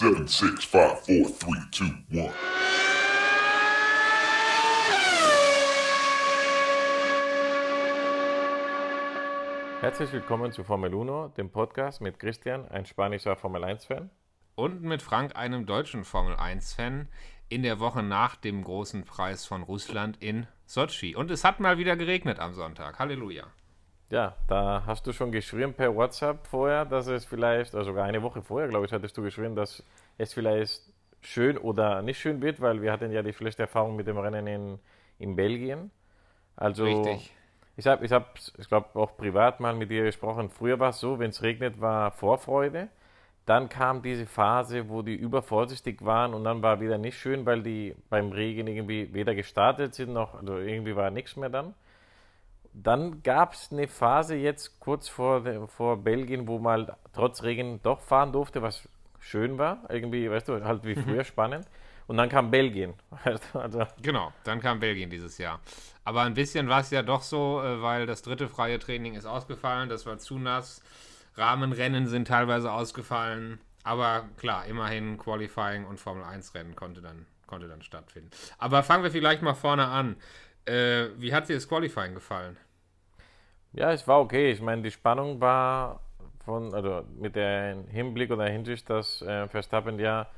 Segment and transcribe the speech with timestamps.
[0.00, 2.32] Seven, six, five, four, three, two, one.
[9.82, 14.08] Herzlich willkommen zu Formel 1, dem Podcast mit Christian, ein spanischer Formel 1-Fan.
[14.54, 17.08] Und mit Frank, einem deutschen Formel 1-Fan,
[17.50, 21.14] in der Woche nach dem großen Preis von Russland in Sochi.
[21.14, 22.98] Und es hat mal wieder geregnet am Sonntag.
[22.98, 23.48] Halleluja.
[24.10, 28.22] Ja, da hast du schon geschrieben per WhatsApp vorher, dass es vielleicht, also sogar eine
[28.22, 29.84] Woche vorher, glaube ich, hattest du geschrieben, dass
[30.18, 30.82] es vielleicht
[31.20, 34.46] schön oder nicht schön wird, weil wir hatten ja die schlechte Erfahrung mit dem Rennen
[34.48, 34.78] in,
[35.20, 35.92] in Belgien.
[36.56, 37.32] Also Richtig.
[37.76, 40.50] ich habe, ich, hab, ich glaube, auch privat mal mit dir gesprochen.
[40.50, 42.88] Früher war es so, wenn es regnet, war Vorfreude.
[43.46, 47.62] Dann kam diese Phase, wo die übervorsichtig waren und dann war wieder nicht schön, weil
[47.62, 51.74] die beim Regen irgendwie weder gestartet sind noch, also irgendwie war nichts mehr dann.
[52.72, 58.00] Dann gab es eine Phase jetzt kurz vor, vor Belgien, wo man trotz Regen doch
[58.00, 58.88] fahren durfte, was
[59.18, 59.82] schön war.
[59.88, 61.66] Irgendwie, weißt du, halt wie früher spannend.
[62.06, 62.94] Und dann kam Belgien.
[63.54, 65.60] Also genau, dann kam Belgien dieses Jahr.
[66.04, 69.26] Aber ein bisschen war es ja doch so, äh, weil das dritte freie Training ist
[69.26, 70.82] ausgefallen, das war zu nass.
[71.36, 73.60] Rahmenrennen sind teilweise ausgefallen.
[73.84, 78.30] Aber klar, immerhin Qualifying und Formel 1 Rennen konnte dann, konnte dann stattfinden.
[78.58, 80.16] Aber fangen wir vielleicht mal vorne an.
[80.66, 82.56] Äh, wie hat dir das Qualifying gefallen?
[83.72, 84.50] Ja, es war okay.
[84.50, 86.00] Ich meine, die Spannung war
[86.44, 90.28] von, also mit dem Hinblick oder Hinsicht, dass äh, Verstappen ja,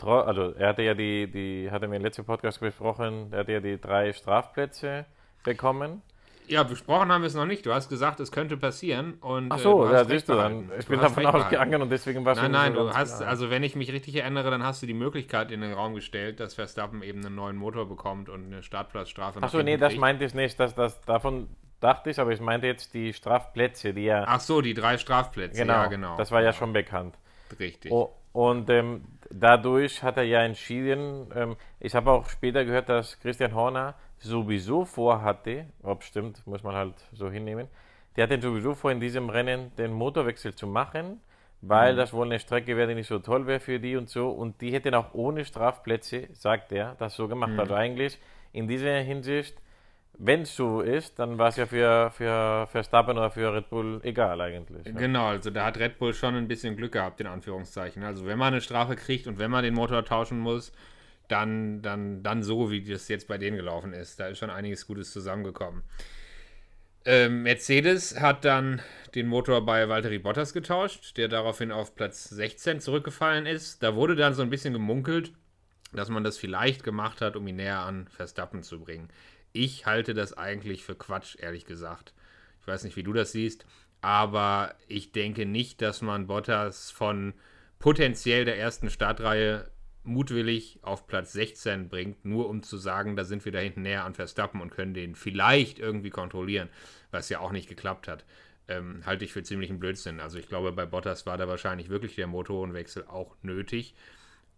[0.00, 3.60] also er hatte ja die, die, hatte mir im letzten Podcast besprochen, er hatte ja
[3.60, 5.04] die drei Strafplätze
[5.44, 6.02] bekommen.
[6.48, 7.64] Ja, besprochen haben wir es noch nicht.
[7.64, 9.14] Du hast gesagt, es könnte passieren.
[9.20, 10.70] Und, Ach so, äh, ja, siehst du dann.
[10.78, 13.28] Ich du bin davon ausgegangen und deswegen war es Nein, nein, du hast, klar.
[13.28, 16.40] also wenn ich mich richtig erinnere, dann hast du die Möglichkeit in den Raum gestellt,
[16.40, 19.38] dass Verstappen eben einen neuen Motor bekommt und eine Startplatzstrafe.
[19.42, 20.58] Ach so, nee, das meinte ich nicht.
[20.58, 21.48] Dass, das, davon
[21.80, 24.24] dachte ich, aber ich meinte jetzt die Strafplätze, die ja.
[24.26, 25.60] Ach so, die drei Strafplätze.
[25.60, 26.16] Genau, ja, genau.
[26.16, 27.16] Das war ja schon bekannt.
[27.58, 27.92] Richtig.
[27.92, 33.18] Oh, und ähm, dadurch hat er ja entschieden, ähm, ich habe auch später gehört, dass
[33.20, 37.68] Christian Horner sowieso vorhatte, ob stimmt, muss man halt so hinnehmen,
[38.16, 41.20] der hatte sowieso vor, in diesem Rennen den Motorwechsel zu machen,
[41.62, 41.96] weil mhm.
[41.96, 44.28] das wohl eine Strecke wäre, die nicht so toll wäre für die und so.
[44.30, 47.52] Und die hätten auch ohne Strafplätze, sagt er, das so gemacht.
[47.52, 47.60] Mhm.
[47.60, 48.18] Also eigentlich
[48.52, 49.56] in dieser Hinsicht,
[50.18, 54.00] wenn es so ist, dann war es ja für, für Verstappen oder für Red Bull
[54.02, 54.86] egal eigentlich.
[54.86, 54.92] Ja.
[54.92, 58.02] Genau, also da hat Red Bull schon ein bisschen Glück gehabt, in Anführungszeichen.
[58.02, 60.72] Also wenn man eine Strafe kriegt und wenn man den Motor tauschen muss,
[61.28, 64.20] dann, dann, dann so, wie das jetzt bei denen gelaufen ist.
[64.20, 65.82] Da ist schon einiges Gutes zusammengekommen.
[67.04, 68.80] Ähm, Mercedes hat dann
[69.14, 73.82] den Motor bei Valtteri Bottas getauscht, der daraufhin auf Platz 16 zurückgefallen ist.
[73.82, 75.32] Da wurde dann so ein bisschen gemunkelt,
[75.92, 79.08] dass man das vielleicht gemacht hat, um ihn näher an Verstappen zu bringen.
[79.52, 82.14] Ich halte das eigentlich für Quatsch, ehrlich gesagt.
[82.60, 83.66] Ich weiß nicht, wie du das siehst,
[84.00, 87.34] aber ich denke nicht, dass man Bottas von
[87.80, 89.68] potenziell der ersten Startreihe
[90.04, 94.04] mutwillig auf Platz 16 bringt, nur um zu sagen, da sind wir da hinten näher
[94.04, 96.68] an Verstappen und können den vielleicht irgendwie kontrollieren,
[97.10, 98.24] was ja auch nicht geklappt hat,
[98.68, 100.20] ähm, halte ich für ziemlichen Blödsinn.
[100.20, 103.94] Also ich glaube, bei Bottas war da wahrscheinlich wirklich der Motorenwechsel auch nötig.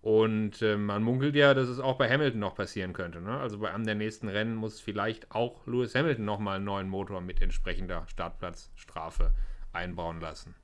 [0.01, 3.23] Und äh, man munkelt ja, dass es auch bei Hamilton noch passieren könnte.
[3.23, 3.39] Ne?
[3.39, 7.23] Also bei einem der nächsten Rennen muss vielleicht auch Lewis Hamilton nochmal einen neuen Motor
[7.23, 9.33] mit entsprechender Startplatzstrafe
[9.73, 10.55] einbauen lassen.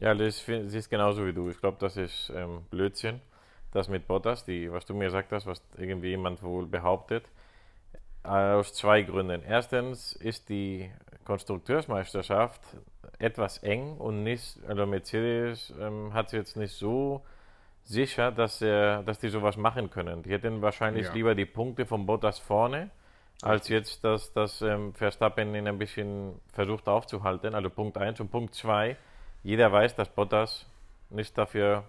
[0.00, 1.50] Ja, das ist genauso wie du.
[1.50, 3.20] Ich glaube, das ist ähm, Blödsinn
[3.74, 7.24] das mit Bottas, die, was du mir gesagt hast, was irgendwie jemand wohl behauptet,
[8.22, 9.42] aus zwei Gründen.
[9.42, 10.90] Erstens ist die
[11.24, 12.60] Konstrukteursmeisterschaft
[13.18, 17.22] etwas eng und nicht, also Mercedes ähm, hat jetzt nicht so
[17.84, 20.22] sicher, dass, er, dass die sowas machen können.
[20.22, 21.12] Die hätten wahrscheinlich ja.
[21.12, 22.90] lieber die Punkte von Bottas vorne,
[23.42, 27.54] als jetzt, dass, dass ähm, Verstappen ihn ein bisschen versucht aufzuhalten.
[27.54, 28.96] Also Punkt 1 und Punkt 2.
[29.42, 30.66] Jeder weiß, dass Bottas
[31.10, 31.84] nicht dafür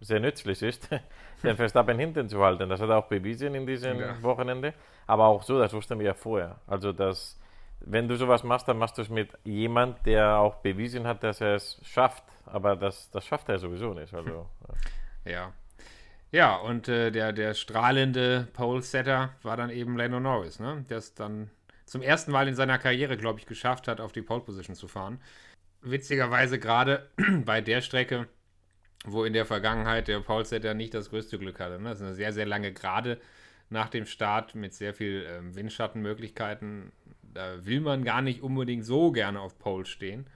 [0.00, 0.88] sehr nützlich ist,
[1.42, 2.68] den Verstappen hinten zu halten.
[2.68, 4.22] Das hat er auch bewiesen in diesem ja.
[4.22, 4.74] Wochenende.
[5.06, 6.60] Aber auch so, das wussten wir ja vorher.
[6.66, 7.38] Also, dass,
[7.80, 11.40] wenn du sowas machst, dann machst du es mit jemand, der auch bewiesen hat, dass
[11.40, 12.24] er es schafft.
[12.46, 14.12] Aber das, das schafft er sowieso nicht.
[14.14, 14.48] Also,
[15.24, 15.52] ja.
[16.30, 20.84] Ja, und äh, der, der strahlende Pole-Setter war dann eben Lando Norris, ne?
[20.90, 21.50] der es dann
[21.86, 25.20] zum ersten Mal in seiner Karriere, glaube ich, geschafft hat, auf die Pole-Position zu fahren.
[25.80, 27.08] Witzigerweise gerade
[27.46, 28.28] bei der Strecke,
[29.04, 31.78] wo in der Vergangenheit der Paulsetter nicht das größte Glück hatte.
[31.78, 31.90] Ne?
[31.90, 33.18] Das ist eine sehr, sehr lange Gerade
[33.70, 36.92] nach dem Start mit sehr viel ähm, Windschattenmöglichkeiten.
[37.22, 40.26] Da will man gar nicht unbedingt so gerne auf Pole stehen.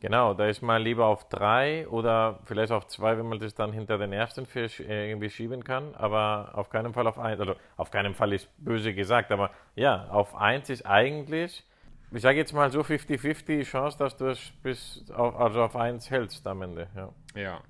[0.00, 3.72] Genau, da ist man lieber auf drei oder vielleicht auf zwei, wenn man das dann
[3.72, 7.38] hinter den ersten Fisch äh, irgendwie schieben kann, aber auf keinen Fall auf eins.
[7.38, 11.66] Also auf keinen Fall ist böse gesagt, aber ja, auf eins ist eigentlich
[12.12, 16.10] ich sage jetzt mal so 50-50 Chance, dass du es bis auf, also auf 1
[16.10, 16.88] hältst am Ende.
[16.96, 17.12] Ja.
[17.34, 17.60] ja.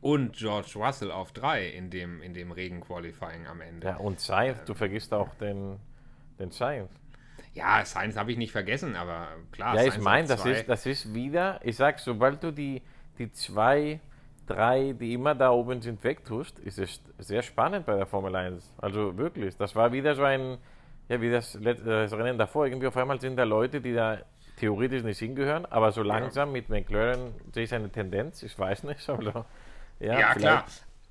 [0.00, 3.88] und George Russell auf 3 in dem, in dem Regen-Qualifying am Ende.
[3.88, 5.78] Ja, und Sainz, du vergisst auch den,
[6.38, 6.90] den Sainz.
[7.54, 9.74] Ja, Sainz habe ich nicht vergessen, aber klar.
[9.76, 12.82] Ja, ich meine, das ist, das ist wieder, ich sag, sobald du die,
[13.18, 13.98] die zwei,
[14.46, 18.74] drei, die immer da oben sind, wegtust, ist es sehr spannend bei der Formel 1.
[18.76, 20.58] Also wirklich, das war wieder so ein,
[21.08, 24.18] ja, wie das, äh, das Rennen davor, irgendwie auf einmal sind da Leute, die da
[24.56, 29.08] theoretisch nicht hingehören, aber so langsam mit McLaren sehe ich eine Tendenz, ich weiß nicht,
[29.08, 29.46] aber
[30.00, 30.64] ja, Ja, klar.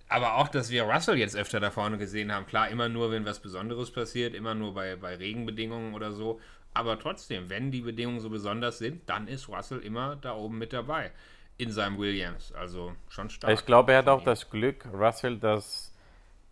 [0.07, 2.45] Aber auch, dass wir Russell jetzt öfter da vorne gesehen haben.
[2.45, 6.39] Klar, immer nur, wenn was Besonderes passiert, immer nur bei, bei Regenbedingungen oder so.
[6.75, 10.73] Aber trotzdem, wenn die Bedingungen so besonders sind, dann ist Russell immer da oben mit
[10.73, 11.11] dabei.
[11.57, 12.51] In seinem Williams.
[12.51, 13.53] Also schon stark.
[13.53, 15.91] Ich glaube, er hat auch das Glück, Russell, dass,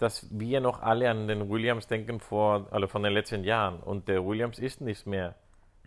[0.04, 3.80] dass wir noch alle an den Williams denken vor, also von den letzten Jahren.
[3.80, 5.36] Und der Williams ist nicht mehr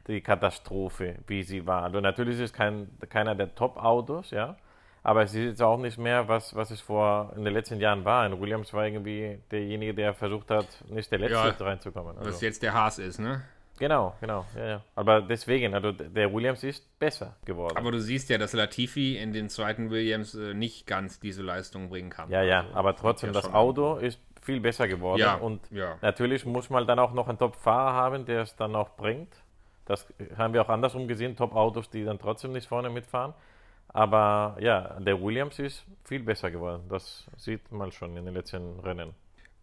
[0.08, 1.82] die Katastrophe, wie sie war.
[1.82, 4.56] Also natürlich ist es kein, keiner der Top-Autos, ja.
[5.02, 8.04] Aber es ist jetzt auch nicht mehr, was, was es vor in den letzten Jahren
[8.04, 8.28] war.
[8.28, 12.16] Und Williams war irgendwie derjenige, der versucht hat, nicht der Letzte Ja, reinzukommen.
[12.16, 13.42] Was Also, jetzt der Haas ist, ne?
[13.78, 14.44] Genau, genau.
[14.56, 14.82] Ja, ja.
[14.94, 17.76] Aber deswegen, also der Williams ist besser geworden.
[17.76, 21.88] Aber du siehst ja, dass Latifi in den zweiten Williams äh, nicht ganz diese Leistung
[21.88, 22.30] bringen kann.
[22.30, 25.20] Ja, ja, Also, aber trotzdem, das Auto ist viel besser geworden.
[25.20, 25.96] Ja, und ja.
[26.02, 29.34] natürlich muss man dann auch noch einen Top-Fahrer haben, der es dann auch bringt.
[29.86, 30.06] Das
[30.36, 33.34] haben wir auch andersrum gesehen, Top-Autos, die dann trotzdem nicht vorne mitfahren.
[33.88, 36.84] Aber ja, der Williams ist viel besser geworden.
[36.88, 39.14] Das sieht man schon in den letzten Rennen.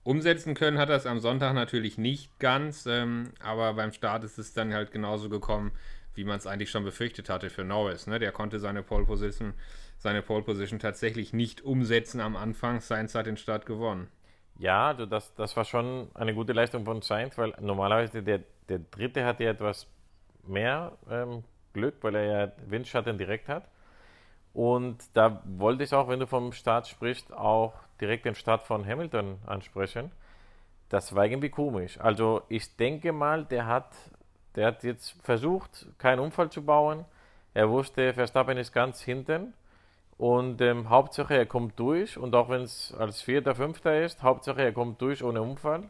[0.03, 4.37] Umsetzen können hat er es am Sonntag natürlich nicht ganz, ähm, aber beim Start ist
[4.37, 5.71] es dann halt genauso gekommen,
[6.13, 8.07] wie man es eigentlich schon befürchtet hatte für Norris.
[8.07, 8.19] Ne?
[8.19, 9.53] Der konnte seine Pole Position,
[9.97, 12.81] seine Pole Position tatsächlich nicht umsetzen am Anfang.
[12.81, 14.09] Sainz hat den Start gewonnen.
[14.59, 18.79] Ja, also das, das war schon eine gute Leistung von Sainz, weil normalerweise der, der
[18.79, 19.87] Dritte hat ja etwas
[20.45, 23.67] mehr ähm, Glück, weil er ja Windschatten direkt hat.
[24.53, 27.73] Und da wollte ich auch, wenn du vom Start sprichst, auch
[28.03, 30.11] direkt den Start von Hamilton ansprechen.
[30.89, 31.99] Das war irgendwie komisch.
[31.99, 33.89] Also ich denke mal, der hat,
[34.55, 37.05] der hat jetzt versucht, keinen Unfall zu bauen.
[37.53, 39.53] Er wusste, Verstappen ist ganz hinten.
[40.17, 42.17] Und ähm, Hauptsache, er kommt durch.
[42.17, 45.89] Und auch wenn es als Vierter, Fünfter ist, Hauptsache, er kommt durch ohne Unfall.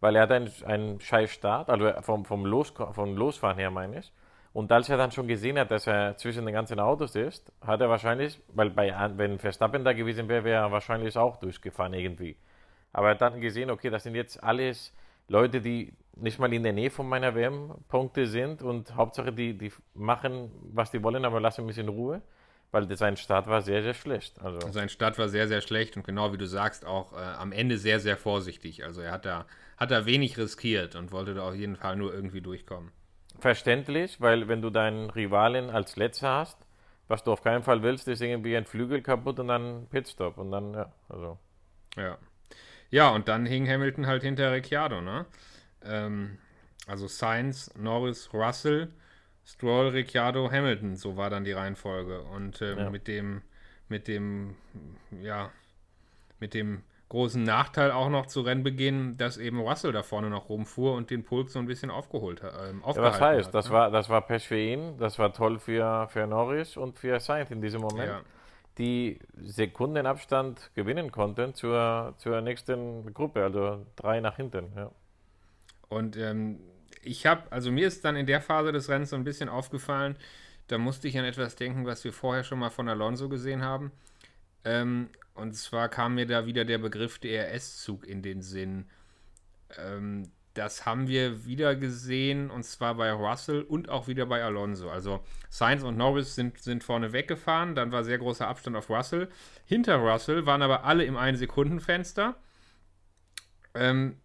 [0.00, 4.00] Weil er hat einen, einen scheiß Start, also vom, vom, Los, vom Losfahren her meine
[4.00, 4.12] ich.
[4.58, 7.80] Und als er dann schon gesehen hat, dass er zwischen den ganzen Autos ist, hat
[7.80, 12.34] er wahrscheinlich, weil bei, wenn Verstappen da gewesen wäre, wäre er wahrscheinlich auch durchgefahren irgendwie.
[12.92, 14.92] Aber er hat dann gesehen, okay, das sind jetzt alles
[15.28, 19.70] Leute, die nicht mal in der Nähe von meiner WM-Punkte sind und Hauptsache, die, die
[19.94, 22.20] machen, was die wollen, aber lassen mich in Ruhe,
[22.72, 24.40] weil sein Start war sehr, sehr schlecht.
[24.42, 27.52] Also, Sein Start war sehr, sehr schlecht und genau wie du sagst, auch äh, am
[27.52, 28.84] Ende sehr, sehr vorsichtig.
[28.84, 29.46] Also er hat da,
[29.76, 32.90] hat da wenig riskiert und wollte da auf jeden Fall nur irgendwie durchkommen.
[33.38, 36.58] Verständlich, weil wenn du deinen Rivalen als Letzter hast,
[37.08, 40.50] was du auf keinen Fall willst, ist irgendwie ein Flügel kaputt und dann Pitstop und
[40.50, 41.38] dann, ja, also.
[41.96, 42.18] Ja.
[42.90, 45.26] Ja, und dann hing Hamilton halt hinter Ricciardo, ne?
[45.84, 46.38] Ähm,
[46.86, 48.88] also Sainz, Norris, Russell,
[49.44, 52.22] Stroll, Ricciardo, Hamilton, so war dann die Reihenfolge.
[52.22, 52.90] Und ähm, Ja.
[52.90, 53.42] mit dem,
[53.88, 54.56] mit dem,
[55.22, 55.50] ja,
[56.40, 60.94] mit dem großen Nachteil auch noch zu Rennbeginn, dass eben Russell da vorne noch rumfuhr
[60.94, 62.52] und den Pulk so ein bisschen aufgeholt hat.
[62.68, 63.72] Ähm, Ja, was heißt, hat, das ne?
[63.72, 67.50] war, das war Pech für ihn, das war toll für, für Norris und für Sainz
[67.50, 68.20] in diesem Moment, Ja.
[68.76, 74.72] die Sekundenabstand gewinnen konnten zur, zur nächsten Gruppe, also drei nach hinten.
[74.76, 74.90] Ja.
[75.88, 76.60] Und ähm,
[77.02, 80.16] ich habe, also mir ist dann in der Phase des Rennens so ein bisschen aufgefallen,
[80.66, 83.90] da musste ich an etwas denken, was wir vorher schon mal von Alonso gesehen haben.
[84.64, 88.86] Ähm, und zwar kam mir da wieder der Begriff DRS-Zug in den Sinn.
[89.78, 94.90] Ähm, das haben wir wieder gesehen und zwar bei Russell und auch wieder bei Alonso.
[94.90, 99.28] Also Sainz und Norris sind, sind vorne weggefahren, dann war sehr großer Abstand auf Russell.
[99.66, 102.34] Hinter Russell waren aber alle im 1-Sekunden-Fenster.
[103.74, 104.16] Ähm,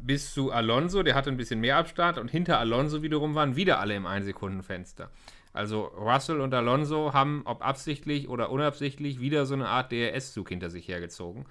[0.00, 3.78] bis zu Alonso, der hatte ein bisschen mehr Abstand und hinter Alonso wiederum waren wieder
[3.78, 5.10] alle im 1-Sekunden-Fenster.
[5.52, 10.70] Also Russell und Alonso haben, ob absichtlich oder unabsichtlich, wieder so eine Art DRS-Zug hinter
[10.70, 11.46] sich hergezogen.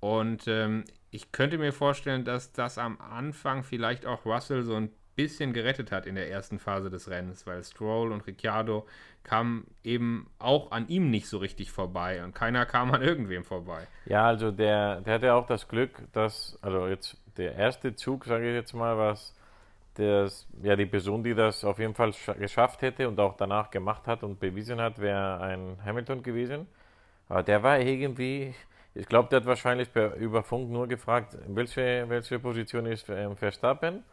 [0.00, 4.90] Und ähm, ich könnte mir vorstellen, dass das am Anfang vielleicht auch Russell so ein
[5.16, 8.86] bisschen gerettet hat in der ersten Phase des Rennens, weil Stroll und Ricciardo
[9.24, 13.88] kamen eben auch an ihm nicht so richtig vorbei und keiner kam an irgendwem vorbei.
[14.04, 18.48] Ja, also der, der hatte auch das Glück, dass, also jetzt der erste Zug, sage
[18.48, 19.34] ich jetzt mal, was
[19.98, 23.70] das, ja, die Person, die das auf jeden Fall scha- geschafft hätte und auch danach
[23.70, 26.66] gemacht hat und bewiesen hat, wäre ein Hamilton gewesen.
[27.28, 28.54] Aber der war irgendwie,
[28.94, 33.36] ich glaube, der hat wahrscheinlich per, über Funk nur gefragt, welche, welche Position ist ähm,
[33.36, 34.04] Verstappen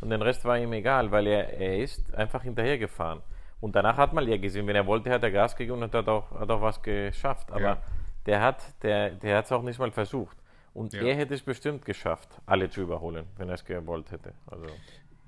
[0.00, 3.20] und den Rest war ihm egal, weil er, er ist einfach hinterhergefahren.
[3.60, 6.06] Und danach hat man ja gesehen, wenn er wollte, hat er Gas gegeben und hat
[6.08, 7.50] auch, hat auch was geschafft.
[7.50, 7.78] Aber Ja.
[8.26, 10.36] der hat der, der es auch nicht mal versucht.
[10.74, 11.02] Und Ja.
[11.02, 14.32] er hätte es bestimmt geschafft, alle zu überholen, wenn er es gewollt hätte.
[14.48, 14.66] Also.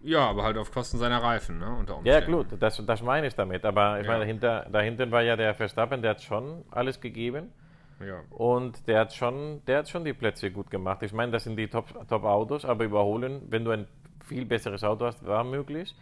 [0.02, 1.74] Ja, aber halt auf Kosten seiner Reifen, ne?
[1.78, 2.32] Unter Ja, Umständen.
[2.32, 3.64] gut, das, das meine ich damit.
[3.64, 4.12] Aber ich Ja.
[4.12, 7.52] meine, dahinter, dahinter war ja der Verstappen, der hat schon alles gegeben.
[8.04, 8.20] Ja.
[8.30, 11.02] Und der hat schon, der hat schon die Plätze gut gemacht.
[11.02, 13.86] Ich meine, das sind die Top- Top-Autos, aber überholen, wenn du ein
[14.24, 15.94] viel besseres Auto hast, war möglich.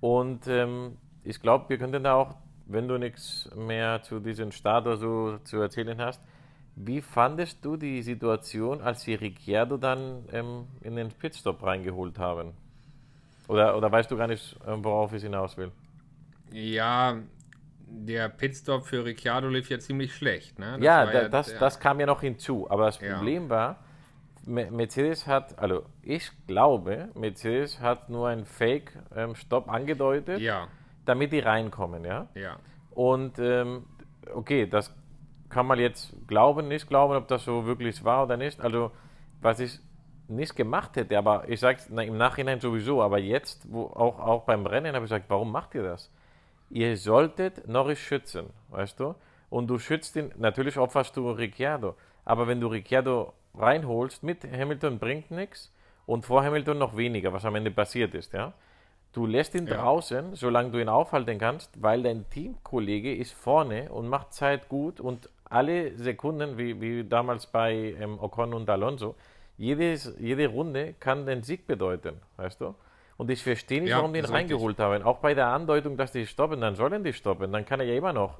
[0.00, 2.34] Und ähm, ich glaube, wir könnten da auch,
[2.66, 6.22] wenn du nichts mehr zu diesem Start oder so zu erzählen hast,
[6.76, 12.52] wie fandest du die Situation, als sie Ricciardo dann ähm, in den Pitstop reingeholt haben?
[13.48, 15.72] Oder, oder weißt du gar nicht, ähm, worauf ich hinaus will?
[16.52, 17.18] Ja,
[17.88, 20.72] der Pitstop für Ricciardo lief ja ziemlich schlecht, ne?
[20.72, 22.68] Das ja, war da, das, der- das kam ja noch hinzu.
[22.70, 23.14] Aber das Ja.
[23.14, 23.76] Problem war,
[24.44, 30.68] Me- Mercedes hat, also ich glaube, Mercedes hat nur einen Fake-Stopp angedeutet, Ja,
[31.04, 32.28] damit die reinkommen, ja.
[32.34, 32.58] ja.
[32.90, 33.86] Und ähm,
[34.34, 34.94] okay, das
[35.48, 38.60] kann man jetzt glauben, nicht glauben, ob das so wirklich war oder nicht.
[38.60, 38.92] Also,
[39.40, 39.80] was ich
[40.28, 44.42] nicht gemacht hätte, aber ich sage es im Nachhinein sowieso, aber jetzt, wo auch, auch
[44.42, 46.10] beim Rennen, habe ich gesagt, warum macht ihr das?
[46.70, 49.14] Ihr solltet Norris schützen, weißt du?
[49.50, 54.98] Und du schützt ihn, natürlich opferst du Ricciardo, aber wenn du Ricciardo reinholst, mit Hamilton
[54.98, 55.72] bringt nichts
[56.06, 58.52] und vor Hamilton noch weniger, was am Ende passiert ist, ja?
[59.12, 59.76] Du lässt ihn Ja.
[59.76, 65.00] draußen, solange du ihn aufhalten kannst, weil dein Teamkollege ist vorne und macht Zeit gut
[65.00, 69.14] und alle Sekunden, wie, wie damals bei ähm, Ocon und Alonso,
[69.58, 72.74] jedes, jede Runde kann den Sieg bedeuten, weißt du?
[73.16, 75.02] Und ich verstehe nicht, Ja, warum die ihn reingeholt haben.
[75.02, 77.50] Auch bei der Andeutung, dass die stoppen, dann sollen die stoppen.
[77.50, 78.38] Dann kann er ja immer noch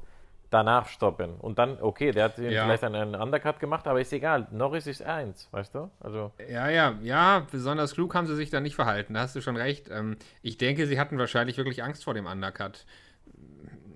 [0.50, 1.34] danach stoppen.
[1.36, 2.64] Und dann, okay, der hat Ja.
[2.64, 4.46] vielleicht einen, Undercut gemacht, aber ist egal.
[4.50, 5.90] Norris ist eins, weißt du?
[6.00, 9.40] Also, Ja, ja, ja, besonders klug haben sie sich da nicht verhalten, da hast du
[9.40, 9.88] schon recht.
[9.90, 12.84] Ähm, ich denke, sie hatten wahrscheinlich wirklich Angst vor dem Undercut.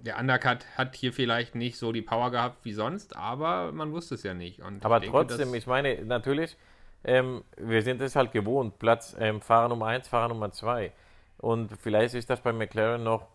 [0.03, 4.15] Der Undercut hat hier vielleicht nicht so die Power gehabt wie sonst, aber man wusste
[4.15, 4.63] es ja nicht.
[4.63, 6.57] Und aber ich denke, trotzdem, ich meine, natürlich,
[7.05, 10.93] ähm, wir sind es halt gewohnt, Platz ähm, Fahrer Nummer eins, Fahrer Nummer zwei.
[11.39, 13.27] Und vielleicht ist das bei McLaren noch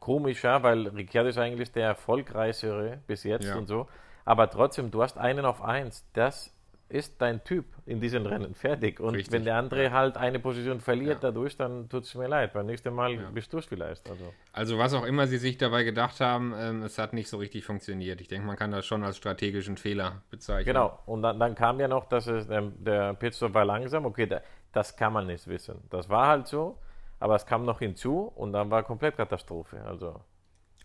[0.00, 3.56] komischer, weil Ricciardo ist eigentlich der erfolgreichere bis jetzt Ja.
[3.56, 3.86] und so.
[4.24, 6.04] Aber trotzdem, du hast einen auf eins.
[6.12, 6.52] Das
[6.92, 8.54] ist dein Typ in diesen Rennen.
[8.54, 9.00] Fertig.
[9.00, 11.30] Und Richtig, wenn der andere halt eine Position verliert Ja.
[11.30, 12.52] dadurch, dann tut es mir leid.
[12.52, 13.30] Beim nächsten Mal Ja.
[13.30, 14.08] bist du es vielleicht.
[14.10, 14.32] Also.
[14.52, 17.64] Also was auch immer sie sich dabei gedacht haben, ähm, es hat nicht so richtig
[17.64, 18.20] funktioniert.
[18.20, 20.66] Ich denke, man kann das schon als strategischen Fehler bezeichnen.
[20.74, 24.04] Genau, und dann, dann kam ja noch, dass es, ähm, der Pitstop war langsam.
[24.06, 24.40] Okay, da,
[24.72, 25.82] das kann man nicht wissen.
[25.90, 26.78] Das war halt so,
[27.20, 29.80] aber es kam noch hinzu und dann war komplett Katastrophe.
[29.86, 30.20] Also,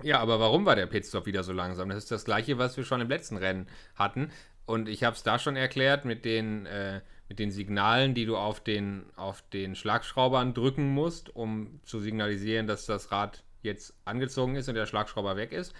[0.03, 1.89] Ja, aber warum war der Pitstop wieder so langsam?
[1.89, 4.31] Das ist das gleiche, was wir schon im letzten Rennen hatten.
[4.67, 8.35] Und ich habe es da schon erklärt mit den, äh, mit den Signalen, die du
[8.35, 14.57] auf den, auf den Schlagschraubern drücken musst, um zu signalisieren, dass das Rad jetzt angezogen
[14.57, 15.73] ist und der Schlagschrauber weg ist.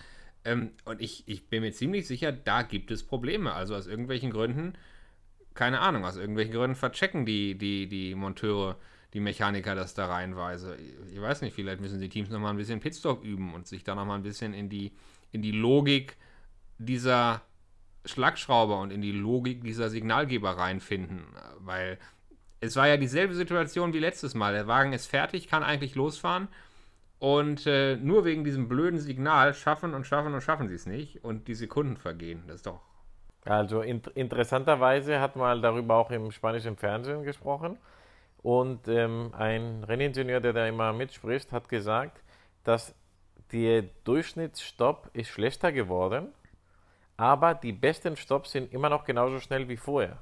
[0.45, 3.51] Ähm, und ich, ich bin mir ziemlich sicher, da gibt es Probleme.
[3.51, 4.73] Also aus irgendwelchen Gründen,
[5.53, 8.77] keine Ahnung, aus irgendwelchen Gründen verchecken die, die, die Monteure,
[9.13, 10.77] die Mechaniker das da reihenweise.
[11.11, 13.95] Ich weiß nicht, vielleicht müssen die Teams nochmal ein bisschen Pitstop üben und sich da
[13.95, 14.93] nochmal ein bisschen in die,
[15.33, 16.15] in die Logik
[16.77, 17.41] dieser
[18.07, 21.25] Schlagschrauber und in die Logik dieser Signalgeber reinfinden.
[21.59, 21.97] Weil
[22.59, 24.53] es war ja dieselbe Situation wie letztes Mal.
[24.53, 26.47] Der Wagen ist fertig, kann eigentlich losfahren.
[27.19, 31.23] Und äh, nur wegen diesem blöden Signal schaffen und schaffen und schaffen sie es nicht.
[31.23, 32.43] Und die Sekunden vergehen.
[32.47, 32.81] Das ist doch.
[33.45, 37.77] also in, interessanterweise hat man darüber auch im spanischen Fernsehen gesprochen.
[38.43, 42.21] Und ähm, ein Renningenieur, der da immer mitspricht, hat gesagt,
[42.63, 42.95] dass
[43.51, 46.33] der Durchschnittsstopp ist schlechter geworden,
[47.17, 50.19] aber die besten Stopps sind immer noch genauso schnell wie vorher.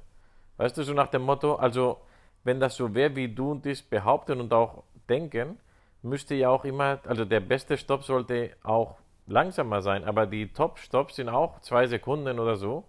[0.56, 1.98] Weißt du, so nach dem Motto, also
[2.44, 5.58] wenn das so wäre, wie du und ich behaupten und auch denken,
[6.02, 11.16] müsste ja auch immer, also der beste Stopp sollte auch langsamer sein, aber die Top-Stops
[11.16, 12.84] sind auch zwei Sekunden oder so.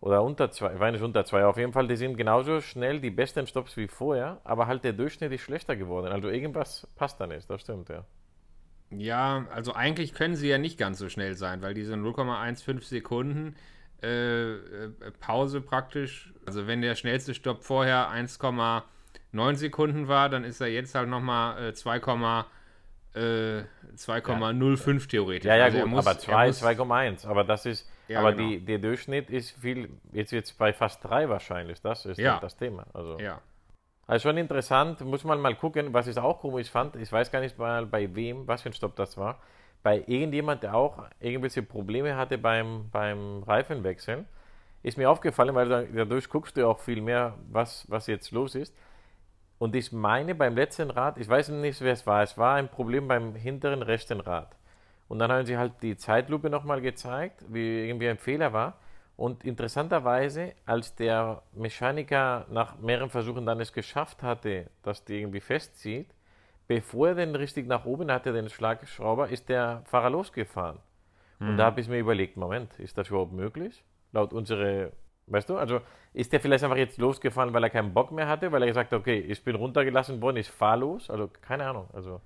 [0.00, 3.10] Oder unter zwei, weiß nicht unter zwei, auf jeden Fall, die sind genauso schnell die
[3.10, 6.12] besten Stops wie vorher, aber halt der Durchschnitt ist schlechter geworden.
[6.12, 8.04] Also irgendwas passt da nicht, das stimmt, ja.
[8.98, 13.56] Ja, also eigentlich können sie ja nicht ganz so schnell sein, weil diese 0,15 Sekunden
[14.02, 14.58] äh, äh,
[15.20, 20.94] Pause praktisch, also wenn der schnellste Stopp vorher 1,9 Sekunden war, dann ist er jetzt
[20.94, 22.00] halt nochmal äh, 2, äh,
[23.96, 25.46] 2,05 theoretisch.
[25.48, 27.26] Ja, ja, Also gut, muss- aber er 2, muss- 2,1.
[27.26, 28.48] Aber das ist, Ja, aber genau.
[28.50, 31.80] die, der Durchschnitt ist viel, jetzt jetzt bei fast 3 wahrscheinlich.
[31.80, 32.38] Das ist Ja.
[32.40, 32.86] das Thema.
[32.92, 33.40] Also, Ja,
[34.06, 36.96] also schon interessant, muss man mal gucken, was ich auch komisch fand.
[36.96, 39.38] Ich weiß gar nicht mal bei wem, was für ein Stopp das war.
[39.82, 44.26] Bei irgendjemand, der auch irgendwelche Probleme hatte beim, beim Reifenwechseln,
[44.82, 48.54] ist mir aufgefallen, weil da- dadurch guckst du auch viel mehr, was, was jetzt los
[48.54, 48.74] ist.
[49.58, 52.68] Und ich meine, beim letzten Rad, ich weiß nicht, wer es war, es war ein
[52.68, 54.54] Problem beim hinteren rechten Rad.
[55.08, 58.74] Und dann haben sie halt die Zeitlupe nochmal gezeigt, wie irgendwie ein Fehler war.
[59.16, 65.40] Und interessanterweise, als der Mechaniker nach mehreren Versuchen dann es geschafft hatte, dass die irgendwie
[65.40, 66.08] festzieht,
[66.66, 70.78] bevor er den richtig nach oben hatte, den Schlagschrauber, ist der Fahrer losgefahren.
[71.38, 73.84] Und da habe ich mir überlegt, Moment, ist das überhaupt möglich?
[74.12, 74.92] Laut unsere,
[75.26, 75.80] weißt du, also
[76.12, 78.92] ist der vielleicht einfach jetzt losgefahren, weil er keinen Bock mehr hatte, weil er gesagt
[78.92, 82.20] hat, okay, ich bin runtergelassen worden, ich fahr los, also keine Ahnung, also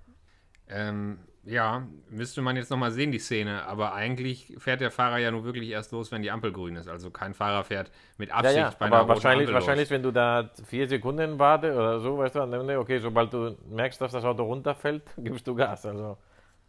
[0.69, 3.65] Ähm, ja, müsste man jetzt nochmal sehen, die Szene.
[3.67, 6.89] Aber eigentlich fährt der Fahrer ja nur wirklich erst los, wenn die Ampel grün ist.
[6.89, 9.91] Also kein Fahrer fährt mit ja, Absicht ja, bei einer aber roten wahrscheinlich, Ampel wahrscheinlich,
[9.91, 14.01] wenn du da vier Sekunden warte oder so, weißt du, dann, okay, sobald du merkst,
[14.01, 16.19] dass das Auto runterfällt, gibst du Gas, also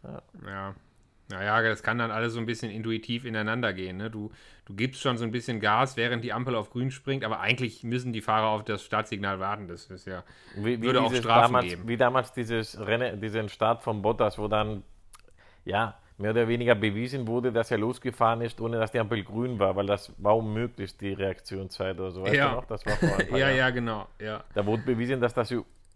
[0.02, 0.22] los.
[0.46, 0.74] Ja.
[1.30, 3.98] Naja, das kann dann alles so ein bisschen intuitiv ineinander gehen.
[3.98, 4.10] Ne?
[4.10, 4.32] Du,
[4.66, 7.84] du gibst schon so ein bisschen Gas, während die Ampel auf grün springt, aber eigentlich
[7.84, 9.68] müssen die Fahrer auf das Startsignal warten.
[9.68, 10.24] Das ist ja.
[10.56, 11.82] Wie, wie Würde auch Strafen damals, geben.
[11.86, 14.82] Wie damals dieses Rennen, diesen Start von Bottas, wo dann,
[15.64, 19.58] ja, mehr oder weniger bewiesen wurde, dass er losgefahren ist, ohne dass die Ampel grün
[19.58, 22.22] war, weil das war unmöglich, die Reaktionszeit oder so.
[22.24, 22.50] Weißt Ja.
[22.50, 22.64] du noch?
[22.66, 23.56] Das war vor ein paar Ja, Jahren.
[23.56, 24.06] ja, genau.
[24.18, 24.44] Ja.
[24.54, 25.48] Da wurde bewiesen, dass das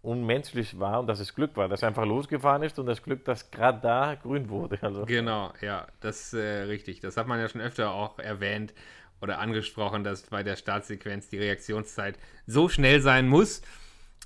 [0.05, 3.25] unmenschlich war und dass es Glück war, dass er einfach losgefahren ist und das Glück,
[3.25, 4.77] dass gerade da grün wurde.
[4.81, 6.99] Also, Genau, ja, das ist äh, richtig.
[6.99, 8.73] Das hat man ja schon öfter auch erwähnt
[9.21, 13.61] oder angesprochen, dass bei der Startsequenz die Reaktionszeit so schnell sein muss,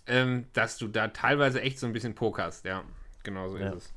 [0.08, 2.66] ähm, dass du da teilweise echt so ein bisschen pokerst.
[2.66, 2.84] Ja,
[3.24, 3.70] genau so Ja.
[3.70, 3.94] ist es.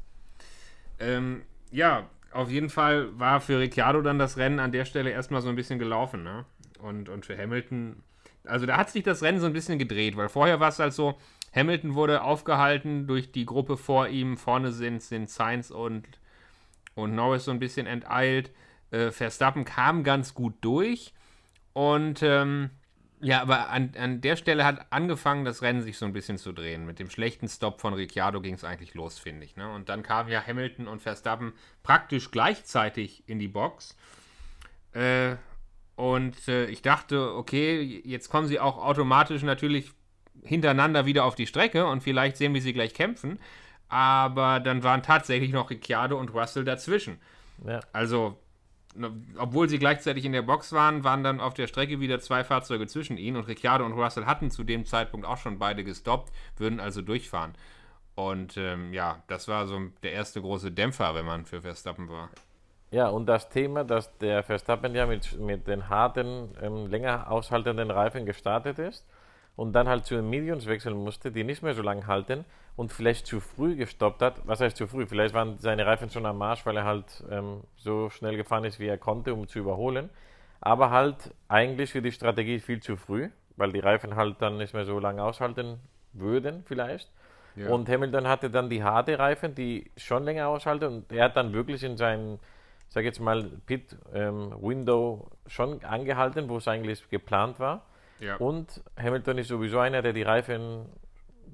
[1.00, 5.40] Ähm, ja, auf jeden Fall war für Ricciardo dann das Rennen an der Stelle erstmal
[5.42, 6.22] so ein bisschen gelaufen.
[6.22, 6.44] Ne?
[6.80, 8.02] Und, und für Hamilton,
[8.44, 10.92] also da hat sich das Rennen so ein bisschen gedreht, weil vorher war es halt
[10.92, 11.18] so,
[11.54, 14.36] Hamilton wurde aufgehalten durch die Gruppe vor ihm.
[14.36, 16.06] Vorne sind, sind Sainz und,
[16.94, 18.50] und Norris so ein bisschen enteilt.
[18.90, 21.12] Äh, Verstappen kam ganz gut durch.
[21.72, 22.70] Und ähm,
[23.20, 26.52] ja, aber an, an der Stelle hat angefangen, das Rennen sich so ein bisschen zu
[26.52, 26.86] drehen.
[26.86, 29.56] Mit dem schlechten Stop von Ricciardo ging es eigentlich los, finde ich.
[29.56, 29.72] Ne?
[29.72, 33.96] Und dann kamen ja Hamilton und Verstappen praktisch gleichzeitig in die Box.
[34.92, 35.36] Äh,
[35.94, 39.92] und äh, ich dachte, okay, jetzt kommen sie auch automatisch natürlich
[40.44, 43.38] hintereinander wieder auf die Strecke und vielleicht sehen wir sie gleich kämpfen.
[43.88, 47.20] Aber dann waren tatsächlich noch Ricciardo und Russell dazwischen.
[47.66, 47.80] ja.
[47.92, 48.38] Also,
[48.94, 52.42] ne, obwohl sie gleichzeitig in der Box waren, waren dann auf der Strecke wieder zwei
[52.42, 56.32] Fahrzeuge zwischen ihnen und Ricciardo und Russell hatten zu dem Zeitpunkt auch schon beide gestoppt,
[56.56, 57.54] würden also durchfahren.
[58.14, 62.30] Und ähm, ja, das war so der erste große Dämpfer, wenn man für Verstappen war.
[62.90, 67.90] Ja, und das Thema, dass der Verstappen ja mit, mit den harten, ähm, länger aushaltenden
[67.90, 69.06] Reifen gestartet ist
[69.56, 72.44] und dann halt zu den Mediums wechseln musste, die nicht mehr so lange halten
[72.76, 74.46] und vielleicht zu früh gestoppt hat.
[74.46, 75.06] Was heißt zu früh?
[75.06, 78.80] Vielleicht waren seine Reifen schon am Marsch, weil er halt ähm, so schnell gefahren ist,
[78.80, 80.08] wie er konnte, um zu überholen.
[80.60, 84.74] Aber halt eigentlich für die Strategie viel zu früh, weil die Reifen halt dann nicht
[84.74, 85.80] mehr so lange aushalten
[86.12, 87.10] würden, vielleicht.
[87.56, 87.68] Ja.
[87.68, 91.52] Und Hamilton hatte dann die harte Reifen, die schon länger aushalten und er hat dann
[91.52, 92.38] wirklich in seinen,
[92.88, 97.84] sag jetzt mal, Pit-Window schon angehalten, wo es eigentlich geplant war.
[98.22, 98.36] Ja.
[98.36, 100.86] Und Hamilton ist sowieso einer, der die Reifen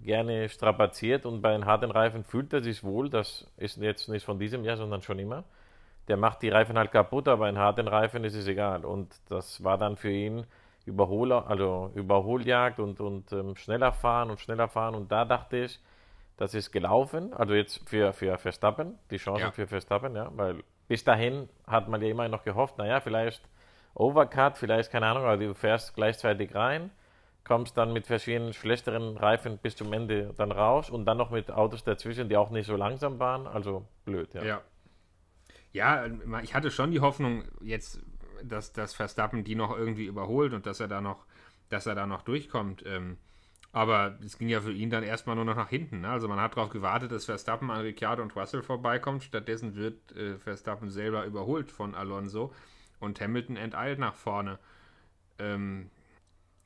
[0.02, 3.08] gerne strapaziert und bei den harten Reifen fühlt er sich wohl.
[3.10, 5.44] Das ist jetzt nicht von diesem Jahr, sondern schon immer.
[6.08, 8.84] Der macht die Reifen halt kaputt, aber in harten Reifen ist es egal.
[8.84, 10.46] Und das war dann für ihn
[10.84, 14.94] Überholer, also Überholjagd und, und ähm, schneller fahren und schneller fahren.
[14.94, 15.80] Und da dachte ich,
[16.36, 17.32] das ist gelaufen.
[17.34, 19.50] Also jetzt für, für Verstappen, die Chance Ja.
[19.50, 23.42] für Verstappen, ja, weil bis dahin hat man ja immer noch gehofft, naja, vielleicht
[23.94, 26.90] Overcut, vielleicht keine Ahnung, aber du fährst gleichzeitig rein,
[27.44, 31.50] kommst dann mit verschiedenen schlechteren Reifen bis zum Ende dann raus und dann noch mit
[31.50, 33.46] Autos dazwischen, die auch nicht so langsam waren.
[33.46, 34.44] Also blöd, ja.
[34.44, 34.62] Ja.
[35.72, 36.06] Ja,
[36.42, 38.00] ich hatte schon die Hoffnung, jetzt,
[38.42, 41.26] dass, dass Verstappen die noch irgendwie überholt und dass er da noch,
[41.68, 42.84] dass er da noch durchkommt.
[42.86, 43.18] Ähm,
[43.72, 46.00] aber es ging ja für ihn dann erstmal nur noch nach hinten.
[46.00, 46.08] Ne?
[46.08, 49.24] Also man hat darauf gewartet, dass Verstappen an Ricciardo und Russell vorbeikommt.
[49.24, 52.52] Stattdessen wird äh, Verstappen selber überholt von Alonso
[53.00, 54.58] und Hamilton enteilt nach vorne.
[55.38, 55.90] Ähm,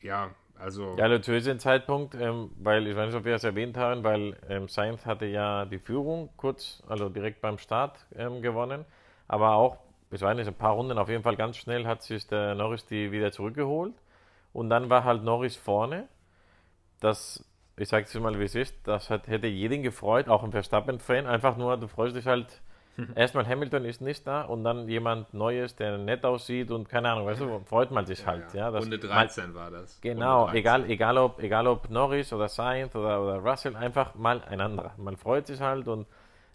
[0.00, 0.96] ja, also.
[0.96, 4.36] Ja, zu diesem Zeitpunkt, ähm, weil ich weiß nicht, ob wir das erwähnt haben, weil
[4.48, 8.84] ähm, Sainz hatte ja die Führung kurz, also direkt beim Start ähm, gewonnen,
[9.28, 9.78] aber auch,
[10.10, 12.86] ich weiß nicht, ein paar Runden auf jeden Fall ganz schnell hat sich der Norris
[12.86, 13.94] die wieder zurückgeholt
[14.52, 16.08] und dann war halt Norris vorne.
[17.00, 17.44] Das,
[17.76, 21.26] ich sage es mal, wie es ist, das hat, hätte jeden gefreut, auch ein Verstappen-Fan,
[21.26, 22.62] einfach nur, du freust dich halt,
[23.14, 27.26] erstmal Hamilton ist nicht da und dann jemand Neues, der nett aussieht und keine Ahnung,
[27.26, 28.52] weißt du, freut man sich halt.
[28.54, 30.00] Ja, das- Runde man- 13 war das.
[30.00, 30.58] Genau, Runde 13.
[30.60, 34.92] egal, egal, ob, egal ob Norris oder Sainz oder, oder Russell, einfach mal ein anderer.
[34.98, 36.06] Man freut sich halt und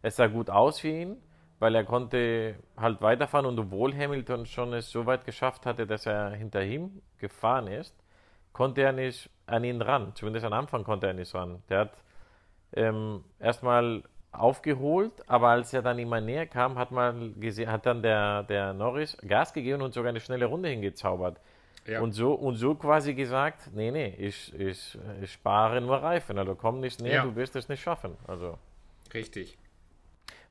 [0.02, 1.18] es sah gut aus für ihn,
[1.60, 6.06] weil er konnte halt weiterfahren und obwohl Hamilton schon es so weit geschafft hatte, dass
[6.06, 7.96] er hinter ihm gefahren ist,
[8.54, 10.12] konnte er nicht an ihn ran.
[10.14, 11.64] Zumindest am Anfang konnte er nicht ran.
[11.70, 11.94] Der hat
[12.74, 14.04] ähm, erstmal
[14.40, 18.74] aufgeholt, aber als er dann immer näher kam, hat man gesehen, hat dann der, der
[18.74, 21.40] Norris Gas gegeben und sogar eine schnelle Runde hingezaubert.
[21.86, 22.02] Ja.
[22.02, 26.54] Und, so, und so quasi gesagt, nee, nee, ich, ich, ich spare nur Reifen, also
[26.56, 27.24] komm nicht näher, Ja.
[27.24, 28.18] du wirst es nicht schaffen.
[28.28, 28.58] Also
[29.14, 29.58] Richtig.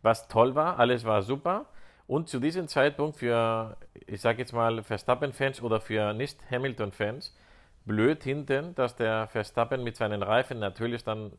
[0.03, 1.67] was toll war, alles war super.
[2.07, 7.37] Und zu diesem Zeitpunkt für, ich sage jetzt mal, Verstappen-Fans oder für Nicht-Hamilton-Fans,
[7.85, 11.33] blöd hinten, dass der Verstappen mit seinen Reifen natürlich dann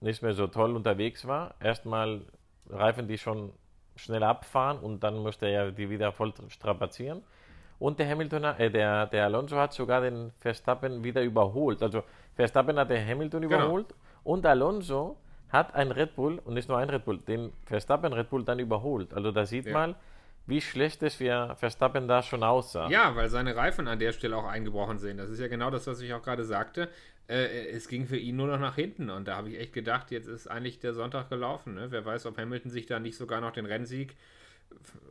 [0.00, 1.54] nicht mehr so toll unterwegs war.
[1.60, 2.22] Erstmal
[2.68, 3.52] Reifen, die schon
[3.96, 7.22] schnell abfahren und dann musste er die wieder voll strapazieren.
[7.78, 11.82] Und der Hamilton, äh, der, der Alonso hat sogar den Verstappen wieder überholt.
[11.82, 12.02] Also
[12.34, 15.16] Verstappen hat den Hamilton überholt und Alonso
[15.50, 18.58] hat ein Red Bull und nicht nur ein Red Bull, den Verstappen Red Bull dann
[18.58, 19.14] überholt.
[19.14, 19.72] Also da sieht Ja.
[19.72, 19.94] man,
[20.46, 22.88] wie schlecht es für Verstappen da schon aussah.
[22.88, 25.18] Ja, weil seine Reifen an der Stelle auch eingebrochen sind.
[25.18, 26.88] Das ist ja genau das, was ich auch gerade sagte.
[27.28, 30.10] Äh, es ging für ihn nur noch nach hinten und da habe ich echt gedacht,
[30.10, 31.74] jetzt ist eigentlich der Sonntag gelaufen.
[31.74, 31.90] Ne?
[31.90, 34.16] Wer weiß, ob Hamilton sich da nicht sogar noch den Rennsieg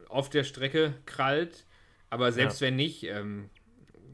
[0.09, 1.65] auf der Strecke krallt.
[2.09, 3.49] Aber selbst wenn nicht, ähm,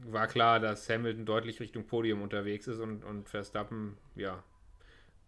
[0.06, 4.42] war klar, dass Hamilton deutlich Richtung Podium unterwegs ist und, und Verstappen, ja,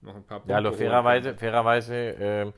[0.01, 2.53] noch ein paar Punkte Ja, also fairerweise, fairerweise ähm,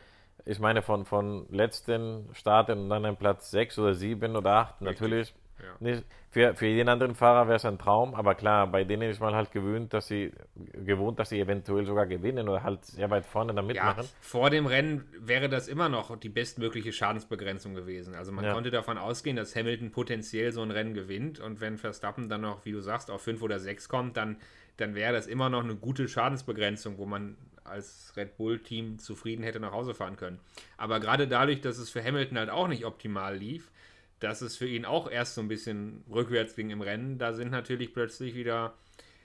[0.47, 4.81] ich meine, von, von letzten Starten und dann ein Platz 6 oder 7 oder 8,
[4.81, 5.35] natürlich.
[5.63, 5.77] Ja.
[5.81, 9.21] Nicht, für, für jeden anderen Fahrer wäre es ein Traum, aber klar, bei denen ist
[9.21, 13.25] man halt gewöhnt, dass sie gewohnt, dass sie eventuell sogar gewinnen oder halt sehr weit
[13.27, 14.09] vorne da Ja, mitmachen.
[14.21, 18.15] vor dem Rennen wäre das immer noch die bestmögliche Schadensbegrenzung gewesen.
[18.15, 18.53] Also man Ja.
[18.53, 22.65] konnte davon ausgehen, dass Hamilton potenziell so ein Rennen gewinnt und wenn Verstappen dann noch,
[22.65, 24.37] wie du sagst, auf 5 oder 6 kommt, dann,
[24.77, 29.59] dann wäre das immer noch eine gute Schadensbegrenzung, wo man als Red Bull-Team zufrieden hätte
[29.59, 30.39] nach Hause fahren können.
[30.77, 33.73] Aber gerade dadurch, dass es für Hamilton halt auch nicht optimal lief,
[34.21, 37.51] dass es für ihn auch erst so ein bisschen rückwärts ging im Rennen, da sind
[37.51, 38.75] natürlich plötzlich wieder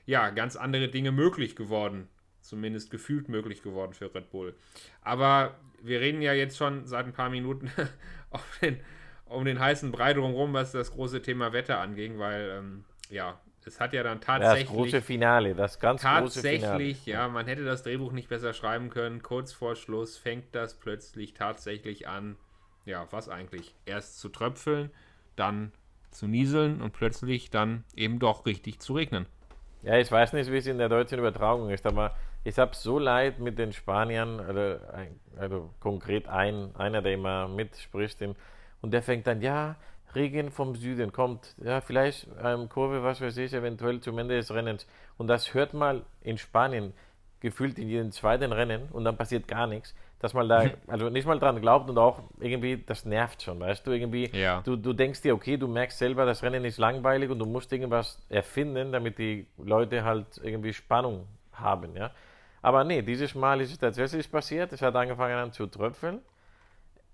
[0.06, 2.08] ja, ganz andere Dinge möglich geworden.
[2.42, 4.56] Zumindest gefühlt möglich geworden für Red Bull.
[5.04, 7.72] Aber wir reden ja jetzt schon seit ein paar Minuten
[8.32, 8.80] auf den,
[9.26, 13.80] um den heißen Brei drumherum, was das große Thema Wetter anging, weil ähm, ja, es
[13.80, 16.62] hat ja dann Das tatsächlich große Finale, das ganz große Finale.
[16.62, 19.22] tatsächlich, ja, man hätte das Drehbuch nicht besser schreiben können.
[19.22, 22.38] Kurz vor Schluss fängt das plötzlich tatsächlich an,
[22.86, 23.76] ja, was eigentlich?
[23.86, 24.92] Erst zu tröpfeln,
[25.36, 25.72] dann
[26.10, 29.26] zu nieseln und plötzlich dann eben doch richtig zu regnen.
[29.84, 33.00] Ja, ich weiß nicht, wie es in der deutschen Übertragung ist, aber ich habe so
[33.00, 34.84] leid mit den Spaniern, also,
[35.38, 38.22] also konkret ein, einer, der immer mitspricht,
[38.82, 39.76] und der fängt dann, ja,
[40.14, 44.54] Regen vom Süden kommt, ja, vielleicht ähm, Kurve, was weiß ich, eventuell zum Ende des
[44.54, 44.86] Rennens.
[45.18, 46.94] Und das hört mal in Spanien
[47.40, 51.26] gefühlt in jedem zweiten Rennen und dann passiert gar nichts, dass man da, also nicht
[51.26, 54.62] mal dran glaubt und auch irgendwie, das nervt schon, weißt du, irgendwie, Ja.
[54.62, 57.74] du, du denkst dir, okay, du merkst selber, das Rennen ist langweilig und du musst
[57.74, 62.12] irgendwas erfinden, damit die Leute halt irgendwie Spannung haben, ja.
[62.62, 66.20] Aber nee, dieses Mal ist es tatsächlich passiert, es hat angefangen an zu tröpfeln.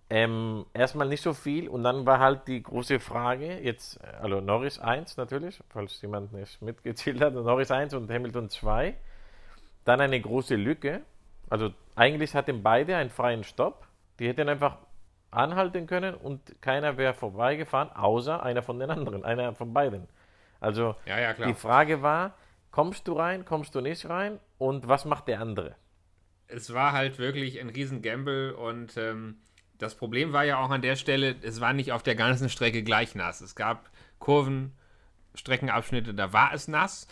[0.09, 4.79] Ähm, erstmal nicht so viel und dann war halt die große Frage, jetzt, also Norris
[4.79, 8.95] 1 natürlich, falls jemand nicht mitgezählt hat, Norris 1 und Hamilton 2.
[9.85, 11.01] Dann eine große Lücke,
[11.49, 13.87] also eigentlich hatten beide einen freien Stopp,
[14.19, 14.77] die hätten einfach
[15.31, 20.07] anhalten können und keiner wäre vorbeigefahren, außer einer von den anderen, einer von beiden.
[20.61, 21.49] Also Ja, ja, klar.
[21.49, 22.33] die Frage war,
[22.71, 25.75] kommst du rein, kommst du nicht rein und was macht der andere?
[26.47, 29.37] es war halt wirklich ein riesen Gamble und ähm,
[29.77, 32.83] das Problem war ja auch an der Stelle, es war nicht auf der ganzen Strecke
[32.83, 33.41] gleich nass.
[33.41, 34.73] Es gab Kurven,
[35.35, 37.07] Streckenabschnitte, da war es nass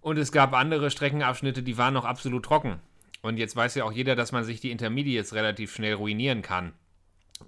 [0.00, 2.80] und es gab andere Streckenabschnitte, die waren noch absolut trocken.
[3.22, 6.72] Und jetzt weiß ja auch jeder, dass man sich die Intermediates relativ schnell ruinieren kann.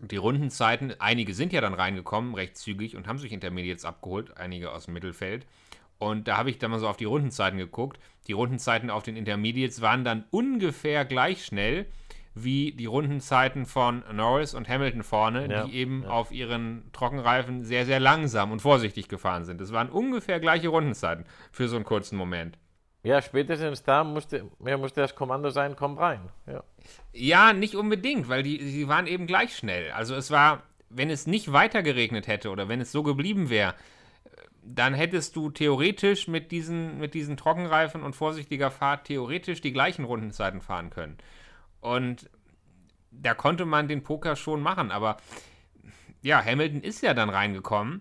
[0.01, 4.37] Und die Rundenzeiten, einige sind ja dann reingekommen, recht zügig, und haben sich Intermediates abgeholt,
[4.37, 5.47] einige aus dem Mittelfeld.
[5.99, 7.99] Und da habe ich dann mal so auf die Rundenzeiten geguckt.
[8.27, 11.87] Die Rundenzeiten auf den Intermediates waren dann ungefähr gleich schnell
[12.35, 16.09] wie die Rundenzeiten von Norris und Hamilton vorne, Ja, die eben ja.
[16.09, 19.61] auf ihren Trockenreifen sehr, sehr langsam und vorsichtig gefahren sind.
[19.61, 22.59] Das waren ungefähr gleiche Rundenzeiten für so einen kurzen Moment.
[23.05, 26.31] Ja, spätestens da musste, ja, musste das Kommando sein, komm rein.
[26.47, 26.65] Ja.
[27.13, 29.91] Ja, nicht unbedingt, weil die, die waren eben gleich schnell.
[29.93, 33.75] Also es war, wenn es nicht weiter geregnet hätte oder wenn es so geblieben wäre,
[34.63, 40.07] dann hättest du theoretisch mit diesen, mit diesen Trockenreifen und vorsichtiger Fahrt theoretisch die gleichen
[40.07, 41.19] Rundenzeiten fahren können.
[41.83, 42.31] Und
[43.11, 45.19] da konnte man den Poker schon machen, aber
[46.23, 48.01] ja, Hamilton ist ja dann reingekommen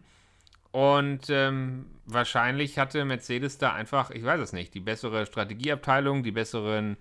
[0.74, 6.32] und ähm, wahrscheinlich hatte Mercedes da einfach, ich weiß es nicht, die bessere Strategieabteilung, die
[6.32, 6.98] besseren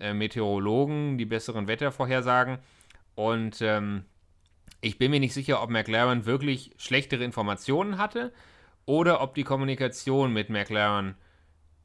[0.00, 2.58] äh, Meteorologen, die besseren Wettervorhersagen.
[3.14, 4.02] Und ähm,
[4.80, 8.32] ich bin mir nicht sicher, ob McLaren wirklich schlechtere Informationen hatte
[8.86, 11.14] oder ob die Kommunikation mit McLaren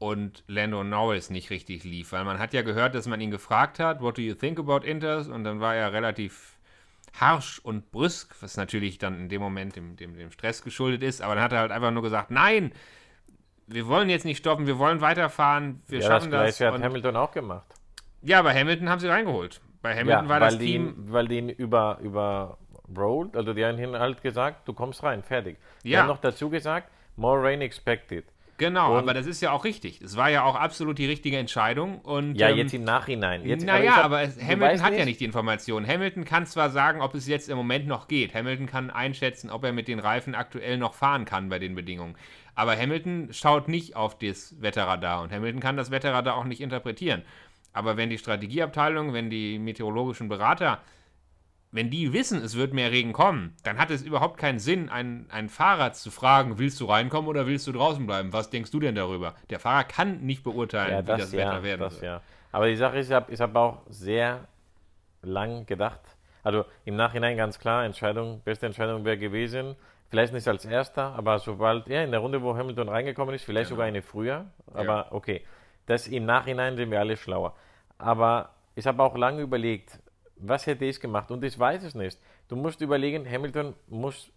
[0.00, 2.10] und Lando Norris nicht richtig lief.
[2.10, 4.84] Weil man hat ja gehört, dass man ihn gefragt hat, what do you think about
[4.84, 5.28] Inters?
[5.28, 6.57] Und dann war er relativ
[7.18, 11.22] harsch und brüsk, was natürlich dann in dem Moment dem, dem, dem Stress geschuldet ist.
[11.22, 12.72] Aber dann hat er halt einfach nur gesagt, nein,
[13.66, 16.46] wir wollen jetzt nicht stoppen, wir wollen weiterfahren, wir ja, schaffen das.
[16.48, 16.56] das.
[16.58, 17.66] Gleiche hat Hamilton auch gemacht.
[18.22, 19.60] ja, bei Hamilton haben sie reingeholt.
[19.82, 20.94] Bei Hamilton Ja, war das die, Team.
[20.96, 22.58] weil die ihn über, über
[22.96, 25.58] rolled, also die haben ihn halt gesagt, du kommst rein, fertig.
[25.84, 26.00] Die Ja.
[26.00, 28.24] haben noch dazu gesagt, more rain expected.
[28.58, 30.00] Genau, Und- aber das ist ja auch richtig.
[30.02, 32.00] Es war ja auch absolut die richtige Entscheidung.
[32.00, 33.46] Und, Ja, ähm, jetzt im Nachhinein.
[33.46, 35.86] Jetzt, naja, ich hab- aber Hamilton hat ja nicht die Informationen.
[35.86, 38.34] Hamilton kann zwar sagen, ob es jetzt im Moment noch geht.
[38.34, 42.16] Hamilton kann einschätzen, ob er mit den Reifen aktuell noch fahren kann bei den Bedingungen.
[42.56, 47.22] Aber Hamilton schaut nicht auf das Wetterradar und Hamilton kann das Wetterradar auch nicht interpretieren.
[47.72, 50.80] Aber wenn die Strategieabteilung, wenn die meteorologischen Berater,
[51.70, 55.30] wenn die wissen, es wird mehr Regen kommen, dann hat es überhaupt keinen Sinn, einen,
[55.30, 58.32] einen Fahrer zu fragen, willst du reinkommen oder willst du draußen bleiben?
[58.32, 59.34] Was denkst du denn darüber?
[59.50, 62.04] Der Fahrer kann nicht beurteilen, Ja, wie das, das ja, Wetter werden das wird.
[62.04, 62.20] ja.
[62.52, 64.48] Aber die Sache ist, ich habe ich hab auch sehr
[65.22, 66.00] lang gedacht.
[66.42, 69.76] Also im Nachhinein ganz klar, Entscheidung, beste Entscheidung wäre gewesen.
[70.08, 73.68] Vielleicht nicht als erster, aber sobald, ja, in der Runde, wo Hamilton reingekommen ist, vielleicht
[73.68, 74.46] sogar eine früher.
[74.72, 75.44] Aber okay,
[75.84, 77.54] das im Nachhinein sind wir alle schlauer.
[77.98, 79.98] Aber ich habe auch lange überlegt,
[80.40, 81.30] was hätte ich gemacht?
[81.30, 82.18] Und ich weiß es nicht.
[82.48, 84.30] Du musst überlegen, Hamilton muss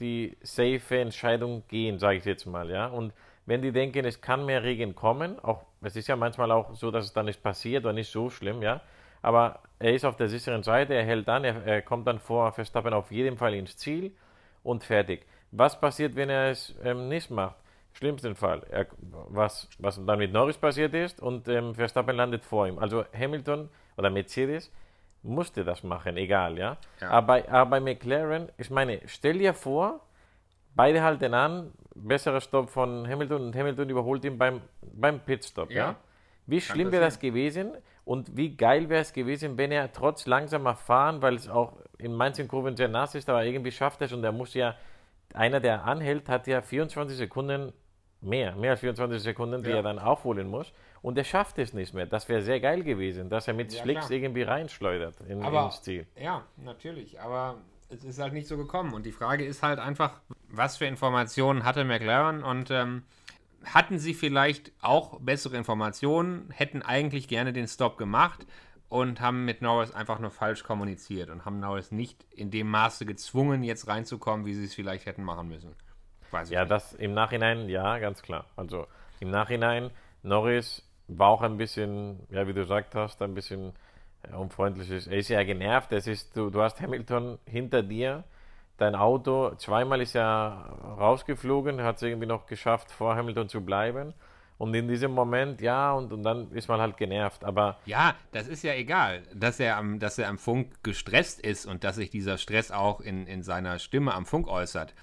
[0.00, 2.86] die safe Entscheidung gehen, sage ich jetzt mal, ja.
[2.86, 3.12] Und
[3.46, 6.90] wenn die denken, es kann mehr Regen kommen, auch es ist ja manchmal auch so,
[6.90, 8.80] dass es dann nicht passiert oder nicht so schlimm, ja.
[9.22, 12.52] Aber er ist auf der sicheren Seite, er hält an, er, er kommt dann vor
[12.52, 14.14] Verstappen auf jeden Fall ins Ziel
[14.62, 15.26] und fertig.
[15.52, 17.56] Was passiert, wenn er es ähm, nicht macht?
[17.92, 22.66] Schlimmsten Fall, er, was, was dann mit Norris passiert ist und ähm, Verstappen landet vor
[22.68, 22.78] ihm.
[22.78, 24.70] Also Hamilton oder Mercedes
[25.26, 26.76] musste das machen, egal, ja.
[27.00, 27.10] Ja.
[27.10, 30.00] Aber, aber bei McLaren, ich meine, stell dir vor,
[30.74, 35.76] beide halten an, besserer Stopp von Hamilton und Hamilton überholt ihn beim, beim Pitstop, ja.
[35.76, 35.96] Ja.
[36.46, 37.72] Wie schlimm wäre das gewesen
[38.04, 42.14] und wie geil wäre es gewesen, wenn er trotz langsamer Fahren, weil es auch in
[42.14, 44.76] manchen Kurven sehr nass ist, aber irgendwie schafft er es und er muss ja,
[45.34, 47.72] einer, der anhält, hat ja 24 Sekunden
[48.26, 49.76] mehr, mehr als 24 Sekunden, die Ja.
[49.76, 52.06] er dann aufholen muss und er schafft es nicht mehr.
[52.06, 54.10] Das wäre sehr geil gewesen, dass er mit Ja, Slicks klar.
[54.18, 56.06] irgendwie reinschleudert in, Aber, ins Ziel.
[56.20, 57.56] ja, natürlich, aber
[57.88, 58.92] es ist halt nicht so gekommen.
[58.92, 63.04] Und die Frage ist halt einfach, was für Informationen hatte McLaren und ähm,
[63.64, 68.46] hatten sie vielleicht auch bessere Informationen, hätten eigentlich gerne den Stop gemacht
[68.88, 73.06] und haben mit Norris einfach nur falsch kommuniziert und haben Norris nicht in dem Maße
[73.06, 75.74] gezwungen, jetzt reinzukommen, wie sie es vielleicht hätten machen müssen.
[76.36, 76.70] Weiß ich Ja, nicht.
[76.72, 78.44] das im Nachhinein, ja, ganz klar.
[78.56, 78.86] Also
[79.20, 79.90] im Nachhinein,
[80.22, 83.72] Norris war auch ein bisschen, ja, wie du gesagt hast, ein bisschen
[84.28, 84.90] ja, unfreundlich.
[84.90, 85.06] ist.
[85.06, 85.92] Er ist ja genervt.
[85.92, 88.24] Es ist, du, du hast Hamilton hinter dir,
[88.76, 94.14] dein Auto, zweimal ist er rausgeflogen, hat es irgendwie noch geschafft, vor Hamilton zu bleiben.
[94.58, 97.44] Und in diesem Moment, ja, und, und dann ist man halt genervt.
[97.44, 101.66] Aber Ja, das ist ja egal, dass er am, dass er am Funk gestresst ist
[101.66, 104.94] und dass sich dieser Stress auch in, in seiner Stimme am Funk äußert.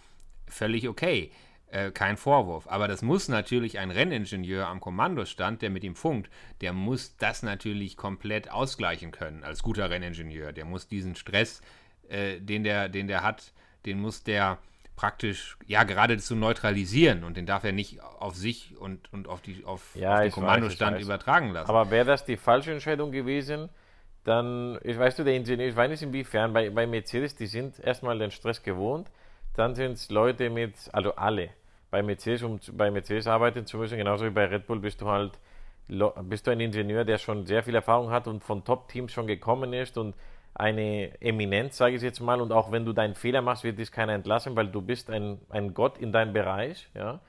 [0.48, 1.32] Völlig okay.
[1.68, 2.68] Äh, kein Vorwurf.
[2.68, 6.30] Aber das muss natürlich ein Renningenieur am Kommandostand, der mit ihm funkt,
[6.62, 10.52] der muss das natürlich komplett ausgleichen können als guter Renningenieur.
[10.52, 11.62] Der muss diesen Stress,
[12.10, 13.54] äh, den, der, den der hat,
[13.88, 14.60] den muss der
[14.96, 19.64] praktisch ja geradezu neutralisieren und den darf er nicht auf sich und, und auf, die,
[19.66, 21.04] auf, Ja, auf den weiß, Kommandostand weiß.
[21.04, 21.70] übertragen lassen.
[21.70, 23.70] Aber wäre das die falsche Entscheidung gewesen,
[24.24, 27.80] dann, ich weißt du, der Ingenieur, ich weiß nicht inwiefern, bei, bei Mercedes, die sind
[27.80, 29.10] erstmal den Stress gewohnt,
[29.56, 31.50] dann sind es Leute mit, also alle,
[31.92, 35.08] bei Mercedes, um bei Mercedes arbeiten zu müssen, genauso wie bei Red Bull, bist du
[35.08, 35.34] halt,
[36.24, 39.74] bist du ein Ingenieur, der schon sehr viel Erfahrung hat und von Top-Teams schon gekommen
[39.74, 40.16] ist und
[40.56, 43.92] eine Eminenz, sage ich jetzt mal, und auch wenn du deinen Fehler machst, wird dich
[43.92, 47.20] keiner entlassen, weil du bist ein, ein Gott in deinem Bereich, ja,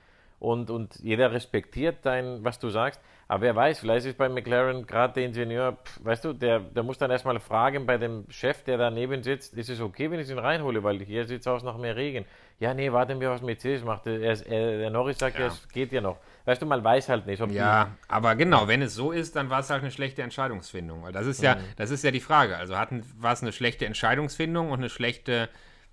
[0.45, 3.01] und, und jeder respektiert dein, was du sagst.
[3.27, 6.83] Aber wer weiß, vielleicht ist bei McLaren gerade der Ingenieur, pff, weißt du, der, der
[6.83, 10.29] muss dann erstmal fragen bei dem Chef, der daneben sitzt, ist es okay, wenn ich
[10.29, 12.27] ihn reinhole, weil hier sieht es aus nach mehr Regen.
[12.61, 14.07] Ja, nee, warten wir, was Mercedes macht.
[14.07, 15.47] Er, er, der Norris sagt, ja.
[15.47, 15.47] Ja.
[15.47, 16.19] es geht ja noch.
[16.45, 19.49] Weißt du, man weiß halt nicht, ob Ja, aber genau, wenn es so ist, dann
[19.49, 21.03] war es halt eine schlechte Entscheidungsfindung.
[21.03, 22.59] Weil das ist ja, das ist ja die Frage.
[22.59, 25.49] Also hatten, war es eine schlechte Entscheidungsfindung und eine schlechte,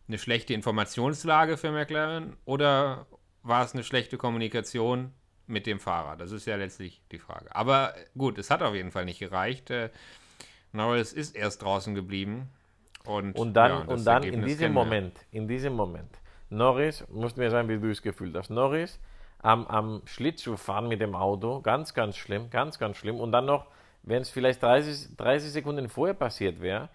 [0.09, 3.07] eine schlechte Informationslage für McLaren oder
[3.43, 5.13] war es eine schlechte Kommunikation
[5.47, 6.15] mit dem Fahrer?
[6.15, 7.55] Das ist ja letztlich die Frage.
[7.55, 9.69] Aber gut, es hat auf jeden Fall nicht gereicht.
[9.69, 9.89] Äh,
[10.71, 12.49] Norris ist erst draußen geblieben.
[13.05, 14.73] Und, Und dann, ja, das und dann in diesem.
[14.73, 18.99] Moment, in diesem Moment, Norris, musst mir sagen, wie du es gefühlt hast, Norris
[19.41, 23.19] am, am Schlittschuh fahren mit dem Auto, ganz, ganz schlimm, ganz, ganz schlimm.
[23.19, 23.67] Und dann noch,
[24.03, 26.89] wenn es vielleicht 30, 30 Sekunden vorher passiert wäre,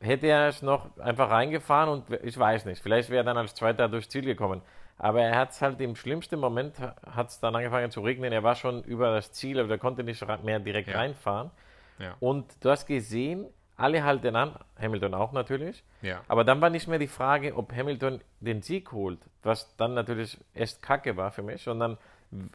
[0.00, 3.54] hätte er es noch einfach reingefahren und ich weiß nicht, vielleicht wäre er dann als
[3.54, 4.62] Zweiter durchs Ziel gekommen.
[5.02, 8.32] Aber er hat es halt im schlimmsten Moment, hat es dann angefangen zu regnen.
[8.32, 10.96] Er war schon über das Ziel, aber er konnte nicht mehr direkt Ja.
[10.98, 11.50] reinfahren.
[11.98, 12.14] Ja.
[12.20, 15.82] Und du hast gesehen, alle halten an, Hamilton auch natürlich.
[16.02, 16.20] Ja.
[16.28, 20.38] Aber dann war nicht mehr die Frage, ob Hamilton den Sieg holt, was dann natürlich
[20.54, 21.98] echt kacke war für mich, sondern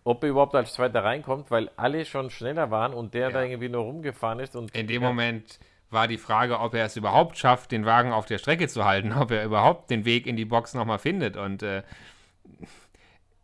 [0.05, 3.33] ob er überhaupt als Zweiter reinkommt, weil alle schon schneller waren und der Ja.
[3.33, 4.55] da irgendwie nur rumgefahren ist.
[4.55, 5.60] Und In dem Moment
[5.91, 9.12] war die Frage, ob er es überhaupt schafft, den Wagen auf der Strecke zu halten,
[9.19, 11.36] ob er überhaupt den Weg in die Box nochmal findet.
[11.36, 11.83] Und äh,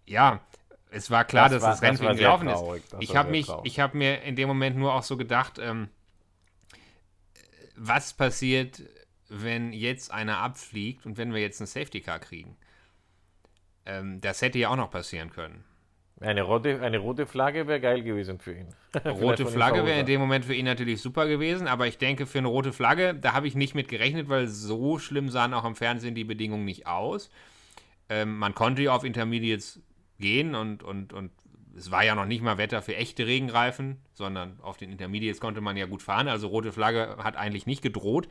[0.05, 0.39] ja,
[0.89, 2.83] es war klar, Das dass war- das Rennen das für ihn gelaufen traurig.
[2.83, 2.93] ist.
[2.93, 3.71] Das Ich habe mich, traurig.
[3.71, 5.89] ich habe mir in dem Moment nur auch so gedacht, ähm,
[7.75, 8.83] was passiert,
[9.29, 12.55] wenn jetzt einer abfliegt und wenn wir jetzt einen Safety Car kriegen?
[13.85, 15.63] Ähm, das hätte ja auch noch passieren können.
[16.21, 18.67] Eine rote, eine rote Flagge wäre geil gewesen für ihn.
[19.05, 22.37] Rote Flagge wäre in dem Moment für ihn natürlich super gewesen, aber ich denke, für
[22.37, 25.75] eine rote Flagge, da habe ich nicht mit gerechnet, weil so schlimm sahen auch im
[25.75, 27.29] Fernsehen die Bedingungen nicht aus.
[28.07, 29.81] Ähm, man konnte ja auf Intermediates
[30.19, 31.32] gehen und, und, und
[31.76, 35.62] es war ja noch nicht mal Wetter für echte Regenreifen, sondern auf den Intermediates konnte
[35.62, 36.28] man ja gut fahren.
[36.28, 38.28] Also rote Flagge hat eigentlich nicht gedroht.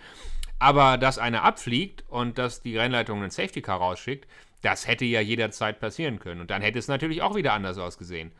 [0.58, 4.28] Aber dass einer abfliegt und dass die Rennleitung einen Safety Car rausschickt,
[4.62, 6.40] das hätte ja jederzeit passieren können.
[6.40, 8.30] Und dann hätte es natürlich auch wieder anders ausgesehen.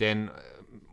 [0.00, 0.30] Denn äh,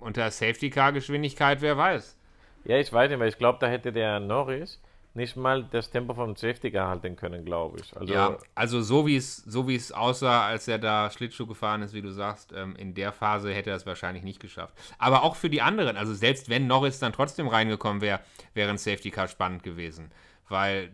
[0.01, 2.17] unter Safety Car Geschwindigkeit, wer weiß.
[2.65, 4.81] Ja, ich weiß nicht, weil ich glaube, da hätte der Norris
[5.17, 7.97] nicht mal das Tempo vom Safety Car halten können, glaube ich.
[7.97, 11.81] Also, Ja, also so wie es so wie es aussah, als er da Schlittschuh gefahren
[11.81, 14.73] ist, wie du sagst, ähm, in der Phase hätte er es wahrscheinlich nicht geschafft.
[14.97, 18.21] Aber auch für die anderen, also selbst wenn Norris dann trotzdem reingekommen wäre,
[18.53, 20.11] wäre ein Safety Car spannend gewesen,
[20.47, 20.91] weil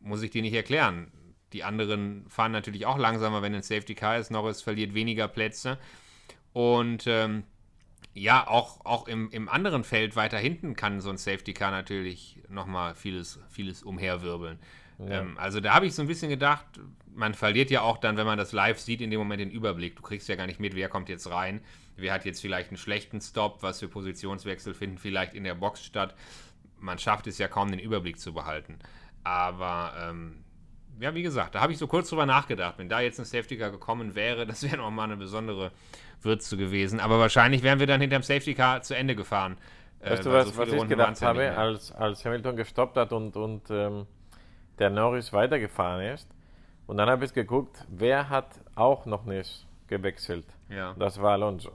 [0.00, 1.10] muss ich dir nicht erklären.
[1.52, 4.30] Die anderen fahren natürlich auch langsamer, wenn ein Safety Car ist.
[4.30, 5.78] Norris verliert weniger Plätze
[6.52, 7.44] und ähm,
[8.16, 12.40] ja, auch, auch im, im anderen Feld weiter hinten kann so ein Safety Car natürlich
[12.48, 14.58] nochmal vieles, vieles umherwirbeln.
[14.98, 16.64] Ähm, also da habe ich so ein bisschen gedacht,
[17.14, 19.96] man verliert ja auch dann, wenn man das live sieht, in dem Moment den Überblick.
[19.96, 21.60] Du kriegst ja gar nicht mit, wer kommt jetzt rein,
[21.96, 25.84] wer hat jetzt vielleicht einen schlechten Stop, was für Positionswechsel finden vielleicht in der Box
[25.84, 26.14] statt.
[26.78, 28.78] Man schafft es ja kaum, den Überblick zu behalten.
[29.24, 30.42] Aber ähm,
[31.00, 32.78] ja, wie gesagt, da habe ich so kurz drüber nachgedacht.
[32.78, 35.70] Wenn da jetzt ein Safety Car gekommen wäre, das wäre nochmal eine besondere
[36.22, 37.00] Würze gewesen.
[37.00, 39.56] Aber wahrscheinlich wären wir dann hinterm Safety Car zu Ende gefahren.
[40.00, 42.96] Äh, weißt du, weil was, so was ich gedacht ja habe, als, als Hamilton gestoppt
[42.96, 44.06] hat und, und ähm,
[44.78, 46.28] der Norris weitergefahren ist?
[46.86, 50.46] Und dann habe ich geguckt, wer hat auch noch nicht gewechselt?
[50.68, 50.94] Ja.
[50.98, 51.72] Das war Alonso.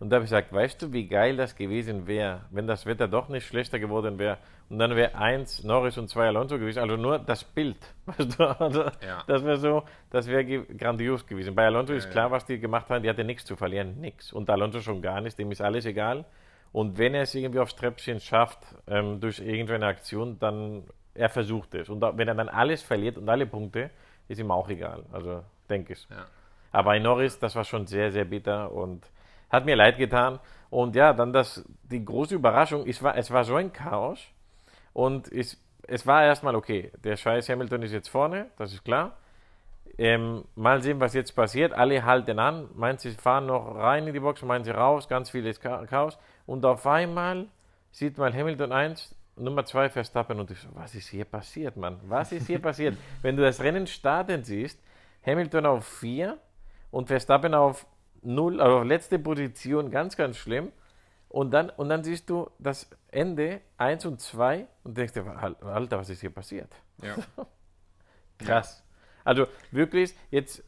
[0.00, 3.06] Und da habe ich gesagt, weißt du, wie geil das gewesen wäre, wenn das Wetter
[3.06, 4.38] doch nicht schlechter geworden wäre
[4.70, 7.78] und dann wäre eins Norris und zwei Alonso gewesen, also nur das Bild.
[8.06, 8.44] Weißt du?
[8.44, 9.22] also, Ja.
[9.26, 11.54] Das wäre so, das wäre grandios gewesen.
[11.54, 12.10] Bei Alonso ist ja.
[12.10, 14.32] klar, was die gemacht haben, die hatte nichts zu verlieren, nichts.
[14.32, 16.24] Und Alonso schon gar nicht, dem ist alles egal.
[16.72, 21.74] Und wenn er es irgendwie aufs Treppchen schafft, ähm, durch irgendeine Aktion, dann er versucht
[21.74, 21.88] es.
[21.88, 23.90] Und da, wenn er dann alles verliert und alle Punkte,
[24.28, 25.04] ist ihm auch egal.
[25.12, 26.06] Also denke ich.
[26.10, 26.26] Ja.
[26.72, 29.10] Aber bei Norris, das war schon sehr, sehr bitter und
[29.50, 30.38] hat mir leid getan.
[30.70, 34.20] Und ja, dann das, die große Überraschung, es war, es war so ein Chaos.
[34.98, 35.56] Und es,
[35.86, 36.90] es war erstmal okay.
[37.04, 39.16] Der scheiß Hamilton ist jetzt vorne, das ist klar.
[39.96, 41.72] Ähm, mal sehen, was jetzt passiert.
[41.72, 42.68] Alle halten an.
[42.74, 46.18] Meinen sie fahren noch rein in die Box, meinen sie raus, ganz vieles Cha- Chaos.
[46.46, 47.46] Und auf einmal
[47.92, 52.00] sieht man Hamilton 1, Nummer 2 Verstappen und ich so, was ist hier passiert, Mann?
[52.08, 52.96] Was ist hier passiert?
[53.22, 54.80] Wenn du das Rennen starten siehst,
[55.24, 56.36] Hamilton auf 4
[56.90, 57.86] und Verstappen auf
[58.22, 60.72] 0, also auf letzte Position, ganz, ganz schlimm.
[61.28, 65.98] Und dann, und dann siehst du das Ende 1 und 2 und denkst dir, Alter,
[65.98, 66.74] was ist hier passiert?
[67.02, 67.16] Ja.
[68.38, 68.82] Krass.
[69.24, 70.62] Also wirklich jetzt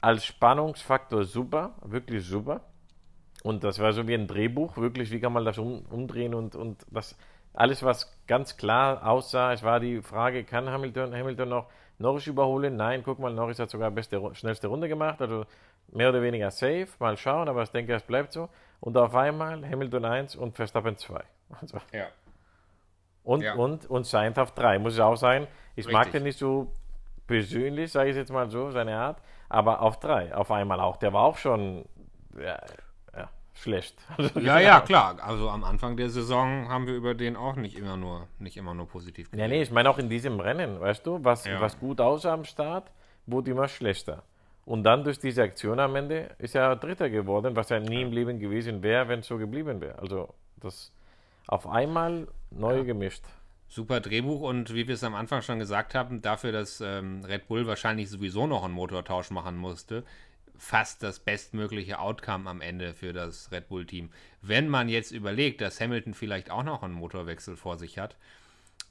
[0.00, 2.62] als Spannungsfaktor super, wirklich super.
[3.42, 6.56] Und das war so wie ein Drehbuch, wirklich, wie kann man das um, umdrehen und,
[6.56, 7.16] und das
[7.52, 11.66] alles, was ganz klar aussah, es war die Frage, kann Hamilton, Hamilton noch
[11.98, 12.76] Norris überholen?
[12.76, 15.46] Nein, guck mal, Norris hat sogar beste, schnellste Runde gemacht, also
[15.92, 18.48] mehr oder weniger safe, mal schauen, aber ich denke, es bleibt so.
[18.80, 21.22] Und auf einmal Hamilton 1 und Verstappen 2.
[21.60, 22.06] Also, ja.
[23.22, 23.54] und, Ja.
[23.54, 25.46] und, und Sainz auf 3, muss ich auch sagen.
[25.76, 26.12] Ich mag Richtig.
[26.12, 26.72] den nicht so
[27.26, 29.18] persönlich, sage ich jetzt mal so, seine Art,
[29.48, 30.96] aber auf 3, auf einmal auch.
[30.96, 31.84] Der war auch schon
[32.38, 32.58] ja,
[33.16, 33.96] ja, schlecht.
[34.16, 35.16] Also, Ja, ja, klar.
[35.22, 38.74] Also am Anfang der Saison haben wir über den auch nicht immer nur, nicht immer
[38.74, 42.00] nur positiv Ja, nee, ich meine auch in diesem Rennen, weißt du, was, was gut
[42.00, 42.90] aussah am Start,
[43.26, 44.22] wurde immer schlechter.
[44.64, 48.12] Und dann durch diese Aktion am Ende ist er Dritter geworden, was ja nie im
[48.12, 49.98] Leben gewesen wäre, wenn es so geblieben wäre.
[49.98, 50.92] Also das
[51.46, 53.24] auf einmal neu gemischt.
[53.68, 57.48] Super Drehbuch und wie wir es am Anfang schon gesagt haben, dafür, dass ähm, Red
[57.48, 60.04] Bull wahrscheinlich sowieso noch einen Motortausch machen musste,
[60.56, 64.10] fast das bestmögliche Outcome am Ende für das Red Bull-Team.
[64.40, 68.16] Wenn man jetzt überlegt, dass Hamilton vielleicht auch noch einen Motorwechsel vor sich hat,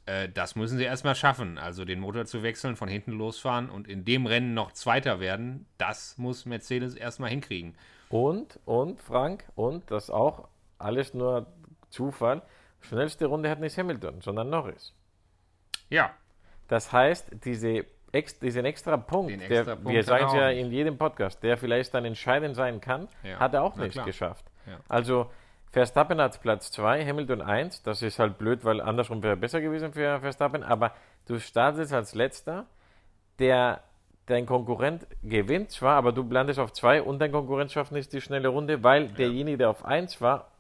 [0.06, 1.58] Äh, das müssen sie erstmal schaffen.
[1.58, 5.66] Also den Motor zu wechseln, von hinten losfahren und in dem Rennen noch Zweiter werden,
[5.78, 7.76] das muss Mercedes erstmal hinkriegen.
[8.10, 10.48] Und, und, Frank, und das auch
[10.78, 11.48] alles nur
[11.90, 12.42] Zufall.
[12.82, 14.94] Schnellste Runde hat nicht Hamilton, sondern Norris.
[15.90, 16.12] Ja,
[16.68, 20.50] Das heißt, diese, ex, diesen extra Punkt, Den extra der, Punkt wir sagen es ja
[20.50, 23.94] in jedem Podcast, der vielleicht dann entscheidend sein kann, Ja, hat er auch na nicht
[23.94, 24.06] klar.
[24.06, 24.46] geschafft.
[24.66, 24.80] Ja.
[24.90, 25.30] Also
[25.74, 27.82] Verstappen hat Platz 2, Hamilton 1.
[27.82, 30.62] Das ist halt blöd, weil andersrum wäre besser gewesen für Verstappen.
[30.64, 30.94] Aber
[31.26, 32.68] du startest als letzter,
[33.40, 33.82] der
[34.28, 38.22] dein Konkurrent gewinnt zwar, aber du landest auf 2 und dein Konkurrent schafft nicht die
[38.22, 40.52] schnelle Runde, weil derjenige, der auf 1 war,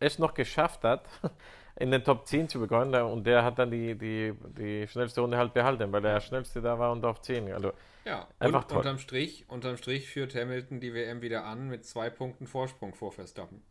[0.00, 1.04] es noch geschafft hat,
[1.76, 2.94] in den Top 10 zu bekommen.
[2.94, 6.78] Und der hat dann die, die, die schnellste Runde halt behalten, weil der schnellste da
[6.78, 7.52] war und auf 10.
[7.52, 7.72] Also
[8.06, 8.78] Ja, Einfach und toll.
[8.78, 13.12] unterm Strich, unterm Strich führt Hamilton die WM wieder an mit zwei Punkten Vorsprung vor
[13.12, 13.62] Verstappen.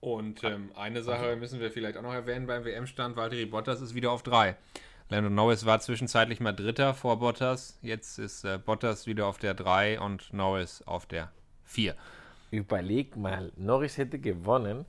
[0.00, 3.16] Und ähm, eine Sache müssen wir vielleicht auch noch erwähnen beim WM-Stand.
[3.16, 4.56] Valtteri Bottas ist wieder auf drei.
[5.10, 7.78] Lando Norris war zwischenzeitlich mal Dritter vor Bottas.
[7.80, 11.32] Jetzt ist äh, Bottas wieder auf der 3 und Norris auf der
[11.64, 11.94] 4.
[12.50, 14.84] Überleg mal, Norris hätte gewonnen.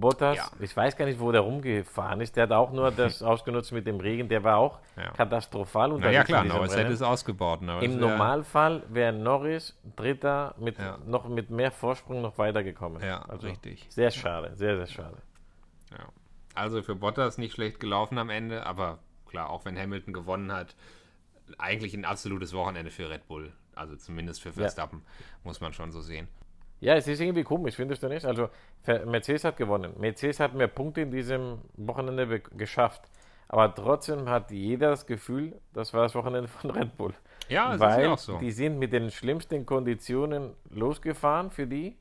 [0.00, 0.48] Bottas, Ja.
[0.60, 2.36] ich weiß gar nicht, wo der rumgefahren ist.
[2.36, 4.28] Der hat auch nur das ausgenutzt mit dem Regen.
[4.28, 5.10] Der war auch Ja.
[5.12, 6.14] katastrophal Na unterwegs.
[6.16, 7.62] ja, klar, Norris hätte es ausgebaut.
[7.62, 10.98] Norris Im Normalfall wäre Norris Dritter mit Ja.
[11.06, 13.02] noch mit mehr Vorsprung noch weitergekommen.
[13.02, 13.86] Ja, also richtig.
[13.88, 15.16] Sehr schade, sehr, sehr schade.
[16.54, 20.74] Also für Bottas nicht schlecht gelaufen am Ende, aber klar, auch wenn Hamilton gewonnen hat,
[21.58, 23.52] eigentlich ein absolutes Wochenende für Red Bull.
[23.74, 25.02] Also zumindest für Verstappen,
[25.44, 26.28] muss man schon so sehen.
[26.80, 28.24] Ja, es ist irgendwie komisch, findest du nicht?
[28.26, 28.48] Also
[29.06, 29.94] Mercedes hat gewonnen.
[29.98, 33.02] Mercedes hat mehr Punkte in diesem Wochenende geschafft.
[33.48, 37.14] Aber trotzdem hat jeder das Gefühl, das war das Wochenende von Red Bull.
[37.48, 38.38] Ja, das weil ist ja auch so.
[38.38, 41.96] die sind mit den schlimmsten Konditionen losgefahren für die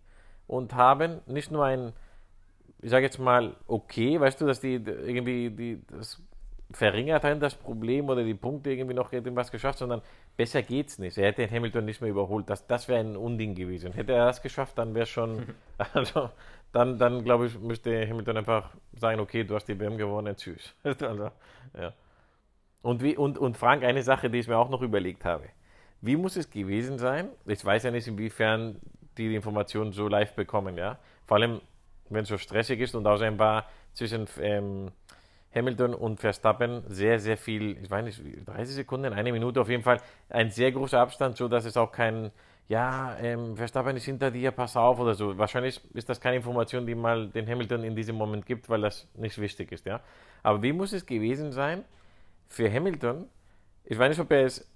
[0.48, 1.94] und haben nicht nur ein,
[2.82, 6.22] ich sage jetzt mal, okay, weißt du, dass die irgendwie die, das
[6.72, 10.02] verringert haben, das Problem oder die Punkte irgendwie noch irgendwas geschafft, sondern
[10.36, 11.18] besser geht's nicht.
[11.18, 12.50] Er hätte den Hamilton nicht mehr überholt.
[12.50, 13.94] Das, das wäre ein Unding gewesen.
[13.94, 15.46] Hätte er das geschafft, dann wäre schon,
[15.94, 16.30] also
[16.72, 20.74] dann, dann glaube ich, müsste Hamilton einfach sagen, okay, du hast die WM gewonnen, tschüss.
[20.84, 21.32] also,
[21.78, 21.94] ja.
[22.82, 25.46] Und, wie, und, und Frank, eine Sache, die ich mir auch noch überlegt habe.
[26.02, 27.30] Wie muss es gewesen sein?
[27.46, 28.80] Ich weiß ja nicht, inwiefern
[29.18, 30.98] die die Informationen so live bekommen, ja.
[31.26, 31.62] Vor allem,
[32.10, 34.92] wenn es so stressig ist und außerdem war zwischen ähm,
[35.56, 39.84] Hamilton und Verstappen sehr, sehr viel, ich weiß nicht, 30 Sekunden, eine Minute auf jeden
[39.84, 42.32] Fall, ein sehr großer Abstand, so dass es auch kein,
[42.68, 45.38] ja, ähm, Verstappen ist hinter dir, pass auf oder so.
[45.38, 49.08] Wahrscheinlich ist das keine Information, die mal den Hamilton in diesem Moment gibt, weil das
[49.16, 50.02] nicht wichtig ist, ja.
[50.44, 51.86] Aber wie muss es gewesen sein
[52.48, 53.30] für Hamilton?
[53.86, 54.68] Ich weiß nicht, ob er es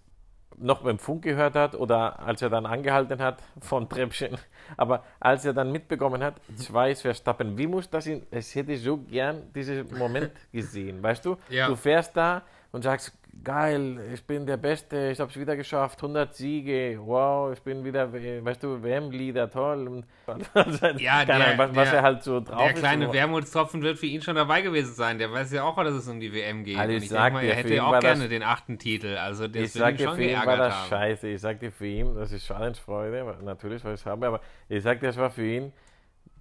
[0.57, 4.37] noch beim Funk gehört hat oder als er dann angehalten hat vom Treppchen.
[4.77, 8.73] Aber als er dann mitbekommen hat, zwei ist Verstappen, wie muss das in, es hätte
[8.73, 11.37] ich so gern diesen Moment gesehen, weißt du?
[11.49, 11.67] Ja.
[11.67, 12.41] Du fährst da
[12.71, 13.13] und sagst,
[13.43, 17.83] geil, ich bin der Beste, ich habe es wieder geschafft, 100 Siege, wow, ich bin
[17.85, 19.87] wieder, äh, weißt du, WM-Leader, toll.
[19.87, 20.05] Und,
[20.99, 22.79] Ja, keine der- Ahnung, was, was der- er halt so drauf Der ist.
[22.79, 23.13] kleine so.
[23.13, 25.17] Wermutstropfen wird für ihn schon dabei gewesen sein.
[25.17, 26.77] Der weiß ja auch, dass es um die WM geht.
[26.77, 29.15] Also ich ich sag mal, er hätte auch gerne das- den achten Titel.
[29.17, 30.89] Also das Ich sag dir, schon für ihn war das haben.
[30.89, 31.27] scheiße.
[31.29, 34.41] Ich sag dir, für ihn, das ist Schadensfreude, weil- natürlich, weil ich es habe, aber
[34.67, 35.71] ich sag dir, das war für ihn,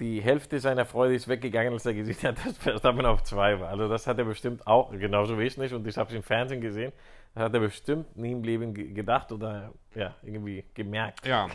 [0.01, 3.69] die Hälfte seiner Freude ist weggegangen, als er gesehen hat, dass Verstappen auf zwei war.
[3.71, 6.23] Also das hat er bestimmt auch, genauso wie ich nicht, und ich habe es im
[6.23, 6.93] Fernsehen gesehen,
[7.35, 11.27] das hat er bestimmt nie im Leben ge- gedacht oder ja, irgendwie gemerkt.
[11.27, 11.49] Ja.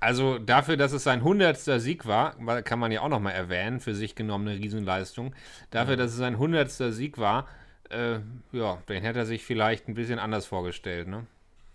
[0.00, 1.56] Also dafür, dass es sein 100.
[1.56, 5.34] Sieg war, kann man ja auch nochmal erwähnen, für sich genommene Riesenleistung.
[5.70, 6.70] Dafür, dass es sein 100.
[6.70, 7.46] Sieg war,
[7.90, 8.18] äh,
[8.52, 11.08] ja, den hätte er sich vielleicht ein bisschen anders vorgestellt.
[11.08, 11.26] Ne?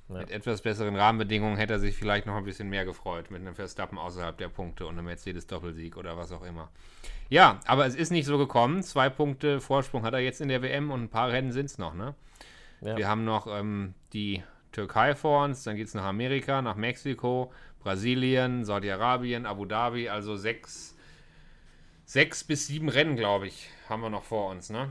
[0.09, 3.53] Mit etwas besseren Rahmenbedingungen hätte er sich vielleicht noch ein bisschen mehr gefreut, mit einem
[3.53, 6.69] Verstappen außerhalb der Punkte und einem Mercedes-Doppelsieg oder was auch immer.
[7.29, 8.81] Ja, aber es ist nicht so gekommen.
[8.81, 11.77] Zwei Punkte Vorsprung hat er jetzt in der WM und ein paar Rennen sind es
[11.77, 11.93] noch.
[11.93, 12.15] Ne?
[12.81, 12.97] Ja.
[12.97, 14.41] Wir haben noch ähm, die
[14.71, 20.35] Türkei vor uns, dann geht es nach Amerika, nach Mexiko, Brasilien, Saudi-Arabien, Abu Dhabi, also
[20.35, 20.97] sechs,
[22.05, 24.71] sechs bis sieben Rennen, glaube ich, haben wir noch vor uns.
[24.71, 24.89] Ne?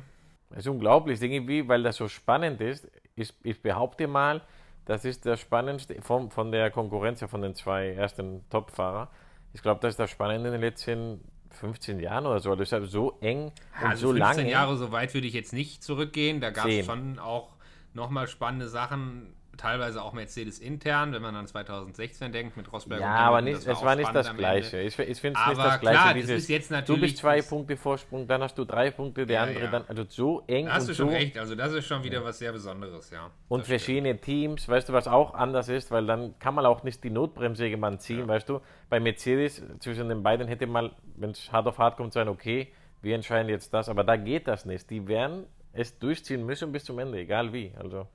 [0.50, 2.88] Es ist unglaublich, irgendwie, weil das so spannend ist.
[3.16, 4.42] Ich, ich behaupte mal,
[4.88, 9.10] das ist das Spannendste von, von der Konkurrenz, ja, von den zwei ersten Top-Fahrer.
[9.52, 11.20] Ich glaube, das ist das Spannende in den letzten
[11.50, 12.50] 15 Jahren oder so.
[12.56, 14.50] Halt so eng und Also so 15 lange.
[14.50, 16.40] Jahre, so weit würde ich jetzt nicht zurückgehen.
[16.40, 17.50] Da gab es schon auch
[17.92, 23.12] nochmal spannende Sachen, teilweise auch Mercedes intern, wenn man an 2016 denkt mit Rosberg Ja,
[23.12, 24.80] und aber nicht, das es war nicht das Gleiche.
[24.80, 25.98] Ich, ich finde es nicht das Gleiche.
[25.98, 28.64] klar, das dieses, ist jetzt du natürlich bist zwei das- Punkte Vorsprung, dann hast du
[28.64, 29.70] drei Punkte, der Ja, andere ja.
[29.70, 29.84] dann.
[29.88, 31.02] Also so eng Da hast du so.
[31.04, 33.30] schon recht, also das ist schon wieder was sehr Besonderes, ja.
[33.48, 33.80] Und Das stimmt.
[33.82, 37.10] verschiedene Teams, weißt du, was auch anders ist, weil dann kann man auch nicht die
[37.10, 38.60] Notbremse irgendwann ziehen, weißt du.
[38.88, 42.72] Bei Mercedes zwischen den beiden hätte mal, wenn es hart auf hart kommt, sein, okay,
[43.02, 44.88] wir entscheiden jetzt das, aber da geht das nicht.
[44.90, 47.72] Die werden es durchziehen müssen bis zum Ende, egal wie.
[47.78, 48.06] Also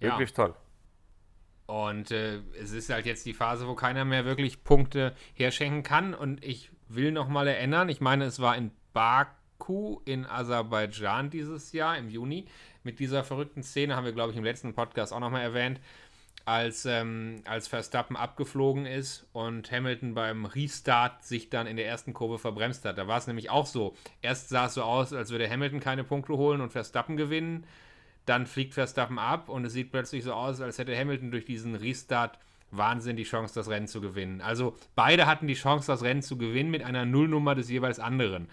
[0.00, 0.10] Ja.
[0.10, 0.54] wirklich toll.
[1.66, 6.14] Und äh, es ist halt jetzt die Phase, wo keiner mehr wirklich Punkte herschenken kann.
[6.14, 11.98] Und ich will nochmal erinnern, ich meine, es war in Baku in Aserbaidschan dieses Jahr
[11.98, 12.46] im Juni.
[12.84, 15.80] Mit dieser verrückten Szene haben wir, glaube ich, im letzten Podcast auch nochmal erwähnt,
[16.44, 22.14] als, ähm, als Verstappen abgeflogen ist und Hamilton beim Restart sich dann in der ersten
[22.14, 22.98] Kurve verbremst hat.
[22.98, 23.96] Da war es nämlich auch so.
[24.22, 27.66] Erst sah es so aus, als würde Hamilton keine Punkte holen und Verstappen gewinnen.
[28.26, 31.74] Dann fliegt Verstappen ab und es sieht plötzlich so aus, als hätte Hamilton durch diesen
[31.74, 32.38] Restart
[32.72, 34.40] Wahnsinn die Chance, das Rennen zu gewinnen.
[34.40, 38.48] Also beide hatten die Chance, das Rennen zu gewinnen mit einer Nullnummer des jeweils anderen.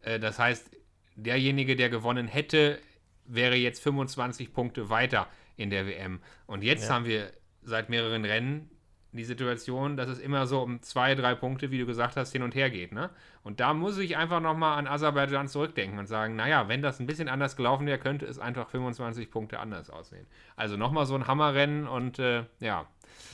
[0.00, 0.70] Äh, das heißt,
[1.16, 2.80] derjenige, der gewonnen hätte,
[3.26, 6.20] wäre jetzt 25 Punkte weiter in der WM.
[6.46, 6.94] Und jetzt Ja.
[6.94, 7.32] haben wir
[7.62, 8.70] seit mehreren Rennen
[9.16, 12.42] die Situation, dass es immer so um zwei, drei Punkte, wie du gesagt hast, hin
[12.42, 12.92] und her geht.
[12.92, 13.10] Ne?
[13.42, 17.06] Und da muss ich einfach nochmal an Aserbaidschan zurückdenken und sagen, naja, wenn das ein
[17.06, 20.26] bisschen anders gelaufen wäre, könnte es einfach 25 Punkte anders aussehen.
[20.56, 22.86] Also nochmal so ein Hammerrennen und äh, ja,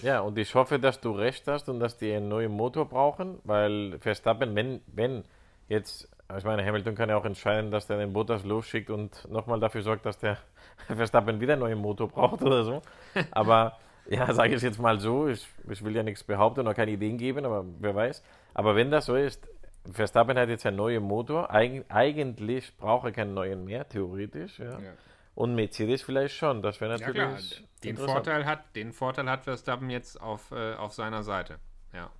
[0.02, 3.38] Ja, und ich hoffe, dass du recht hast und dass die einen neuen Motor brauchen,
[3.44, 5.24] weil Verstappen, wenn, wenn
[5.68, 9.60] jetzt, ich meine, Hamilton kann ja auch entscheiden, dass der den Bottas losschickt und nochmal
[9.60, 10.38] dafür sorgt, dass der
[10.86, 12.82] Verstappen wieder einen neuen Motor braucht oder so.
[13.30, 13.78] Aber
[14.10, 17.16] ja, sage ich jetzt mal so, ich, ich will ja nichts behaupten oder keine Ideen
[17.16, 18.22] geben, aber wer weiß.
[18.52, 19.48] Aber wenn das so ist,
[19.90, 24.58] Verstappen hat jetzt einen neuen Motor, Eig eigentlich braucht er keinen neuen mehr, theoretisch.
[24.58, 24.78] Ja.
[24.78, 24.92] Ja.
[25.34, 27.96] Und Mercedes vielleicht schon, das wäre ja natürlich klar, den.
[27.96, 31.58] Vorteil, hat, den Vorteil hat Verstappen jetzt auf, äh, auf seiner Seite.
[31.94, 32.10] Ja.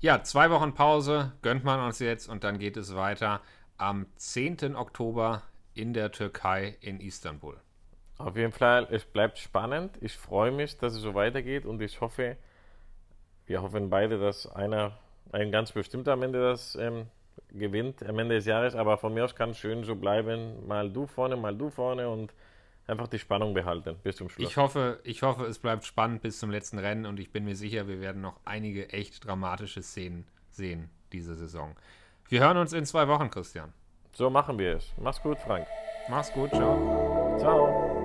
[0.00, 3.40] ja, zwei Wochen Pause gönnt man uns jetzt und dann geht es weiter
[3.78, 4.76] am 10.
[4.76, 5.42] Oktober
[5.74, 7.56] in der Türkei in Istanbul.
[8.18, 9.98] Auf jeden Fall, es bleibt spannend.
[10.00, 12.36] Ich freue mich, dass es so weitergeht und ich hoffe,
[13.46, 14.98] wir hoffen beide, dass einer,
[15.32, 17.06] ein ganz bestimmter am Ende das ähm,
[17.50, 18.74] gewinnt, am Ende des Jahres.
[18.74, 22.08] Aber von mir aus kann es schön so bleiben, mal du vorne, mal du vorne
[22.08, 22.32] und
[22.86, 24.48] einfach die Spannung behalten bis zum Schluss.
[24.48, 27.56] Ich hoffe, ich hoffe, es bleibt spannend bis zum letzten Rennen und ich bin mir
[27.56, 31.76] sicher, wir werden noch einige echt dramatische Szenen sehen diese Saison.
[32.28, 33.72] Wir hören uns in zwei Wochen, Christian.
[34.12, 34.92] So machen wir es.
[34.96, 35.66] Mach's gut, Frank.
[36.08, 37.36] Mach's gut, ciao.
[37.38, 37.95] Ciao.